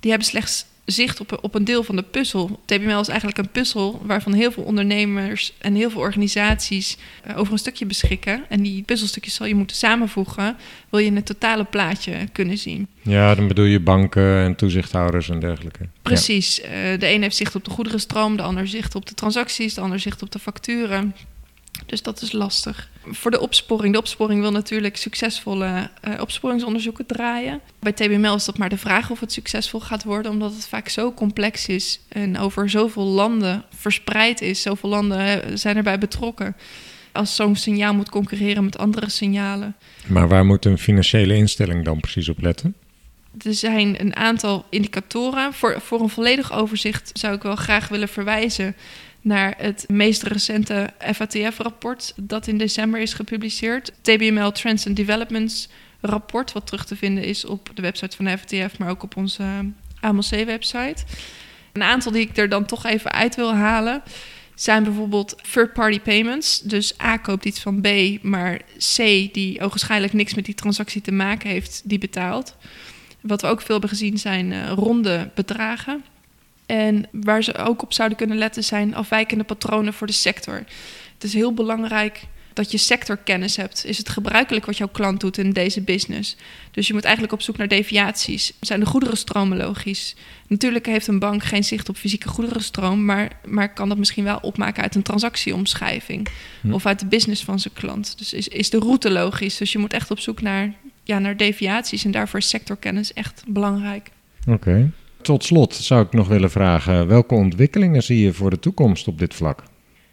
die 0.00 0.10
hebben 0.10 0.28
slechts 0.28 0.66
zicht 0.90 1.20
op, 1.20 1.38
op 1.42 1.54
een 1.54 1.64
deel 1.64 1.82
van 1.82 1.96
de 1.96 2.02
puzzel. 2.02 2.60
TBML 2.64 3.00
is 3.00 3.08
eigenlijk 3.08 3.38
een 3.38 3.48
puzzel 3.48 4.02
waarvan 4.04 4.32
heel 4.32 4.52
veel 4.52 4.62
ondernemers 4.62 5.52
en 5.58 5.74
heel 5.74 5.90
veel 5.90 6.00
organisaties 6.00 6.96
uh, 7.26 7.38
over 7.38 7.52
een 7.52 7.58
stukje 7.58 7.86
beschikken. 7.86 8.44
En 8.48 8.62
die 8.62 8.82
puzzelstukjes 8.82 9.34
zal 9.34 9.46
je 9.46 9.54
moeten 9.54 9.76
samenvoegen, 9.76 10.56
wil 10.88 11.00
je 11.00 11.10
een 11.10 11.22
totale 11.22 11.64
plaatje 11.64 12.12
kunnen 12.32 12.58
zien. 12.58 12.88
Ja, 13.02 13.34
dan 13.34 13.48
bedoel 13.48 13.64
je 13.64 13.80
banken 13.80 14.44
en 14.44 14.56
toezichthouders 14.56 15.28
en 15.28 15.40
dergelijke. 15.40 15.88
Precies. 16.02 16.60
Uh, 16.60 16.68
de 16.98 17.08
een 17.08 17.22
heeft 17.22 17.36
zicht 17.36 17.54
op 17.54 17.64
de 17.64 17.70
goederenstroom, 17.70 18.36
de 18.36 18.42
ander 18.42 18.68
zicht 18.68 18.94
op 18.94 19.06
de 19.06 19.14
transacties, 19.14 19.74
de 19.74 19.80
ander 19.80 20.00
zicht 20.00 20.22
op 20.22 20.32
de 20.32 20.38
facturen. 20.38 21.14
Dus 21.88 22.02
dat 22.02 22.22
is 22.22 22.32
lastig. 22.32 22.88
Voor 23.04 23.30
de 23.30 23.40
opsporing. 23.40 23.92
De 23.92 23.98
opsporing 23.98 24.40
wil 24.40 24.50
natuurlijk 24.50 24.96
succesvolle 24.96 25.90
uh, 26.08 26.20
opsporingsonderzoeken 26.20 27.06
draaien. 27.06 27.60
Bij 27.78 27.92
TBML 27.92 28.34
is 28.34 28.44
dat 28.44 28.58
maar 28.58 28.68
de 28.68 28.78
vraag 28.78 29.10
of 29.10 29.20
het 29.20 29.32
succesvol 29.32 29.80
gaat 29.80 30.04
worden, 30.04 30.32
omdat 30.32 30.52
het 30.52 30.68
vaak 30.68 30.88
zo 30.88 31.12
complex 31.12 31.68
is 31.68 32.00
en 32.08 32.38
over 32.38 32.70
zoveel 32.70 33.04
landen 33.04 33.64
verspreid 33.74 34.40
is. 34.40 34.62
Zoveel 34.62 34.88
landen 34.88 35.58
zijn 35.58 35.76
erbij 35.76 35.98
betrokken. 35.98 36.56
Als 37.12 37.34
zo'n 37.34 37.56
signaal 37.56 37.94
moet 37.94 38.10
concurreren 38.10 38.64
met 38.64 38.78
andere 38.78 39.10
signalen. 39.10 39.76
Maar 40.06 40.28
waar 40.28 40.44
moet 40.44 40.64
een 40.64 40.78
financiële 40.78 41.34
instelling 41.34 41.84
dan 41.84 42.00
precies 42.00 42.28
op 42.28 42.40
letten? 42.40 42.74
Er 43.44 43.54
zijn 43.54 44.00
een 44.00 44.16
aantal 44.16 44.66
indicatoren. 44.70 45.54
Voor, 45.54 45.80
voor 45.80 46.00
een 46.00 46.08
volledig 46.08 46.52
overzicht 46.52 47.10
zou 47.12 47.34
ik 47.34 47.42
wel 47.42 47.56
graag 47.56 47.88
willen 47.88 48.08
verwijzen 48.08 48.76
naar 49.20 49.54
het 49.58 49.84
meest 49.88 50.22
recente 50.22 50.90
FATF-rapport 50.98 52.12
dat 52.16 52.46
in 52.46 52.58
december 52.58 53.00
is 53.00 53.12
gepubliceerd. 53.12 53.92
TBML 54.00 54.52
Trends 54.52 54.86
and 54.86 54.96
Developments 54.96 55.68
rapport, 56.00 56.52
wat 56.52 56.66
terug 56.66 56.84
te 56.84 56.96
vinden 56.96 57.24
is 57.24 57.44
op 57.44 57.70
de 57.74 57.82
website 57.82 58.16
van 58.16 58.24
de 58.24 58.38
FATF, 58.38 58.78
maar 58.78 58.90
ook 58.90 59.02
op 59.02 59.16
onze 59.16 59.44
AMLC-website. 60.00 61.04
Een 61.72 61.82
aantal 61.82 62.12
die 62.12 62.28
ik 62.28 62.36
er 62.36 62.48
dan 62.48 62.66
toch 62.66 62.86
even 62.86 63.12
uit 63.12 63.36
wil 63.36 63.54
halen. 63.54 64.02
zijn 64.54 64.82
bijvoorbeeld 64.82 65.36
third-party 65.52 66.00
payments. 66.00 66.60
Dus 66.60 67.00
A 67.00 67.16
koopt 67.16 67.44
iets 67.44 67.60
van 67.60 67.80
B, 67.80 67.88
maar 68.22 68.60
C, 68.96 68.96
die 69.32 69.60
ogenschijnlijk 69.60 70.12
niks 70.12 70.34
met 70.34 70.44
die 70.44 70.54
transactie 70.54 71.00
te 71.00 71.12
maken 71.12 71.50
heeft, 71.50 71.82
die 71.84 71.98
betaalt. 71.98 72.56
Wat 73.20 73.40
we 73.40 73.46
ook 73.46 73.60
veel 73.60 73.72
hebben 73.74 73.88
gezien 73.88 74.18
zijn 74.18 74.50
uh, 74.50 74.70
ronde 74.70 75.30
bedragen. 75.34 76.04
En 76.68 77.08
waar 77.12 77.42
ze 77.42 77.56
ook 77.56 77.82
op 77.82 77.92
zouden 77.92 78.18
kunnen 78.18 78.36
letten 78.36 78.64
zijn 78.64 78.94
afwijkende 78.94 79.44
patronen 79.44 79.92
voor 79.92 80.06
de 80.06 80.12
sector. 80.12 80.54
Het 81.14 81.24
is 81.24 81.32
heel 81.32 81.54
belangrijk 81.54 82.26
dat 82.58 82.70
je 82.70 82.78
sectorkennis 82.78 83.56
hebt. 83.56 83.84
Is 83.84 83.98
het 83.98 84.08
gebruikelijk 84.08 84.66
wat 84.66 84.76
jouw 84.76 84.88
klant 84.88 85.20
doet 85.20 85.38
in 85.38 85.50
deze 85.50 85.80
business? 85.80 86.36
Dus 86.70 86.86
je 86.86 86.92
moet 86.92 87.04
eigenlijk 87.04 87.32
op 87.32 87.42
zoek 87.42 87.56
naar 87.56 87.68
deviaties. 87.68 88.52
Zijn 88.60 88.80
de 88.80 88.86
goederenstromen 88.86 89.56
logisch? 89.56 90.16
Natuurlijk 90.46 90.86
heeft 90.86 91.06
een 91.06 91.18
bank 91.18 91.42
geen 91.42 91.64
zicht 91.64 91.88
op 91.88 91.96
fysieke 91.96 92.28
goederenstroom, 92.28 93.04
maar, 93.04 93.32
maar 93.46 93.72
kan 93.72 93.88
dat 93.88 93.98
misschien 93.98 94.24
wel 94.24 94.38
opmaken 94.42 94.82
uit 94.82 94.94
een 94.94 95.02
transactieomschrijving 95.02 96.28
hm. 96.60 96.72
of 96.72 96.86
uit 96.86 97.00
de 97.00 97.06
business 97.06 97.44
van 97.44 97.60
zijn 97.60 97.74
klant. 97.74 98.18
Dus 98.18 98.32
is, 98.32 98.48
is 98.48 98.70
de 98.70 98.78
route 98.78 99.10
logisch? 99.10 99.56
Dus 99.56 99.72
je 99.72 99.78
moet 99.78 99.92
echt 99.92 100.10
op 100.10 100.18
zoek 100.18 100.40
naar, 100.40 100.74
ja, 101.02 101.18
naar 101.18 101.36
deviaties 101.36 102.04
en 102.04 102.10
daarvoor 102.10 102.38
is 102.38 102.48
sectorkennis 102.48 103.12
echt 103.12 103.42
belangrijk. 103.46 104.10
Oké. 104.46 104.90
Tot 105.22 105.44
slot 105.44 105.74
zou 105.74 106.04
ik 106.04 106.12
nog 106.12 106.28
willen 106.28 106.50
vragen: 106.50 107.06
welke 107.06 107.34
ontwikkelingen 107.34 108.02
zie 108.02 108.20
je 108.20 108.32
voor 108.32 108.50
de 108.50 108.58
toekomst 108.58 109.08
op 109.08 109.18
dit 109.18 109.34
vlak? 109.34 109.62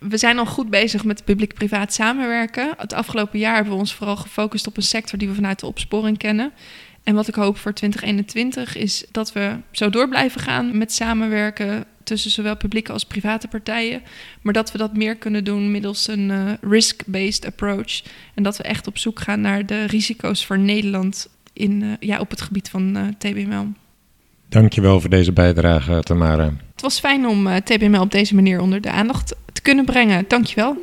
we 0.09 0.17
zijn 0.17 0.39
al 0.39 0.45
goed 0.45 0.69
bezig 0.69 1.03
met 1.03 1.23
publiek-privaat 1.23 1.93
samenwerken. 1.93 2.73
Het 2.77 2.93
afgelopen 2.93 3.39
jaar 3.39 3.55
hebben 3.55 3.73
we 3.73 3.79
ons 3.79 3.93
vooral 3.93 4.15
gefocust 4.15 4.67
op 4.67 4.77
een 4.77 4.83
sector 4.83 5.19
die 5.19 5.27
we 5.27 5.33
vanuit 5.33 5.59
de 5.59 5.65
opsporing 5.65 6.17
kennen. 6.17 6.51
En 7.03 7.15
wat 7.15 7.27
ik 7.27 7.35
hoop 7.35 7.57
voor 7.57 7.73
2021 7.73 8.75
is 8.75 9.05
dat 9.11 9.33
we 9.33 9.57
zo 9.71 9.89
door 9.89 10.09
blijven 10.09 10.41
gaan 10.41 10.77
met 10.77 10.91
samenwerken 10.91 11.85
tussen 12.03 12.31
zowel 12.31 12.57
publieke 12.57 12.91
als 12.91 13.05
private 13.05 13.47
partijen. 13.47 14.01
Maar 14.41 14.53
dat 14.53 14.71
we 14.71 14.77
dat 14.77 14.97
meer 14.97 15.15
kunnen 15.15 15.43
doen 15.43 15.71
middels 15.71 16.07
een 16.07 16.29
uh, 16.29 16.53
risk-based 16.61 17.45
approach. 17.45 18.01
En 18.33 18.43
dat 18.43 18.57
we 18.57 18.63
echt 18.63 18.87
op 18.87 18.97
zoek 18.97 19.19
gaan 19.19 19.41
naar 19.41 19.65
de 19.65 19.85
risico's 19.85 20.45
voor 20.45 20.59
Nederland 20.59 21.29
in, 21.53 21.81
uh, 21.81 21.91
ja, 21.99 22.19
op 22.19 22.29
het 22.29 22.41
gebied 22.41 22.69
van 22.69 22.97
uh, 22.97 23.07
TBML. 23.17 23.67
Dankjewel 24.49 24.99
voor 25.01 25.09
deze 25.09 25.31
bijdrage, 25.31 26.01
Tamara. 26.03 26.53
Het 26.71 26.81
was 26.81 26.99
fijn 26.99 27.27
om 27.27 27.47
TBML 27.63 28.01
op 28.01 28.11
deze 28.11 28.35
manier 28.35 28.61
onder 28.61 28.81
de 28.81 28.89
aandacht 28.89 29.35
te 29.53 29.61
kunnen 29.61 29.85
brengen. 29.85 30.25
Dankjewel. 30.27 30.77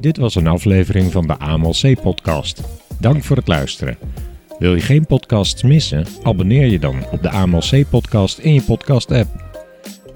Dit 0.00 0.16
was 0.16 0.34
een 0.34 0.46
aflevering 0.46 1.12
van 1.12 1.26
de 1.26 1.38
AMLC-podcast. 1.38 2.62
Dank 2.98 3.24
voor 3.24 3.36
het 3.36 3.48
luisteren. 3.48 3.98
Wil 4.58 4.74
je 4.74 4.80
geen 4.80 5.06
podcasts 5.06 5.62
missen? 5.62 6.06
Abonneer 6.22 6.66
je 6.66 6.78
dan 6.78 7.04
op 7.10 7.22
de 7.22 7.30
AMLC-podcast 7.30 8.38
in 8.38 8.54
je 8.54 8.62
podcast-app. 8.62 9.28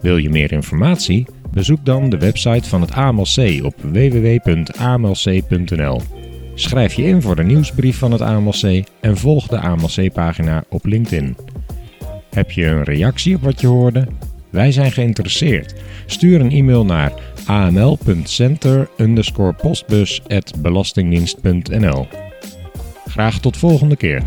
Wil 0.01 0.17
je 0.17 0.31
meer 0.31 0.53
informatie? 0.53 1.27
Bezoek 1.55 1.85
dan 1.85 2.11
de 2.11 2.19
website 2.19 2.69
van 2.69 2.81
het 2.81 2.93
AMLC 2.93 3.65
op 3.65 3.75
www.amlc.nl. 3.93 6.01
Schrijf 6.55 6.95
je 6.95 7.03
in 7.03 7.23
voor 7.23 7.37
de 7.37 7.43
nieuwsbrief 7.43 7.99
van 7.99 8.13
het 8.13 8.21
AMLC 8.21 8.85
en 9.01 9.17
volg 9.17 9.47
de 9.47 9.59
AMLC-pagina 9.59 10.65
op 10.69 10.85
LinkedIn. 10.85 11.37
Heb 12.31 12.51
je 12.51 12.67
een 12.67 12.83
reactie 12.83 13.37
op 13.37 13.43
wat 13.43 13.61
je 13.61 13.67
hoorde? 13.67 14.07
Wij 14.51 14.73
zijn 14.73 14.93
geïnteresseerd. 14.93 15.75
Stuur 16.07 16.41
een 16.41 16.51
e-mail 16.51 16.85
naar 16.85 17.13
aml.center 17.47 18.89
postbus.belastingdienst.nl. 19.63 22.07
Graag 23.07 23.41
tot 23.41 23.57
volgende 23.57 23.97
keer. 23.97 24.23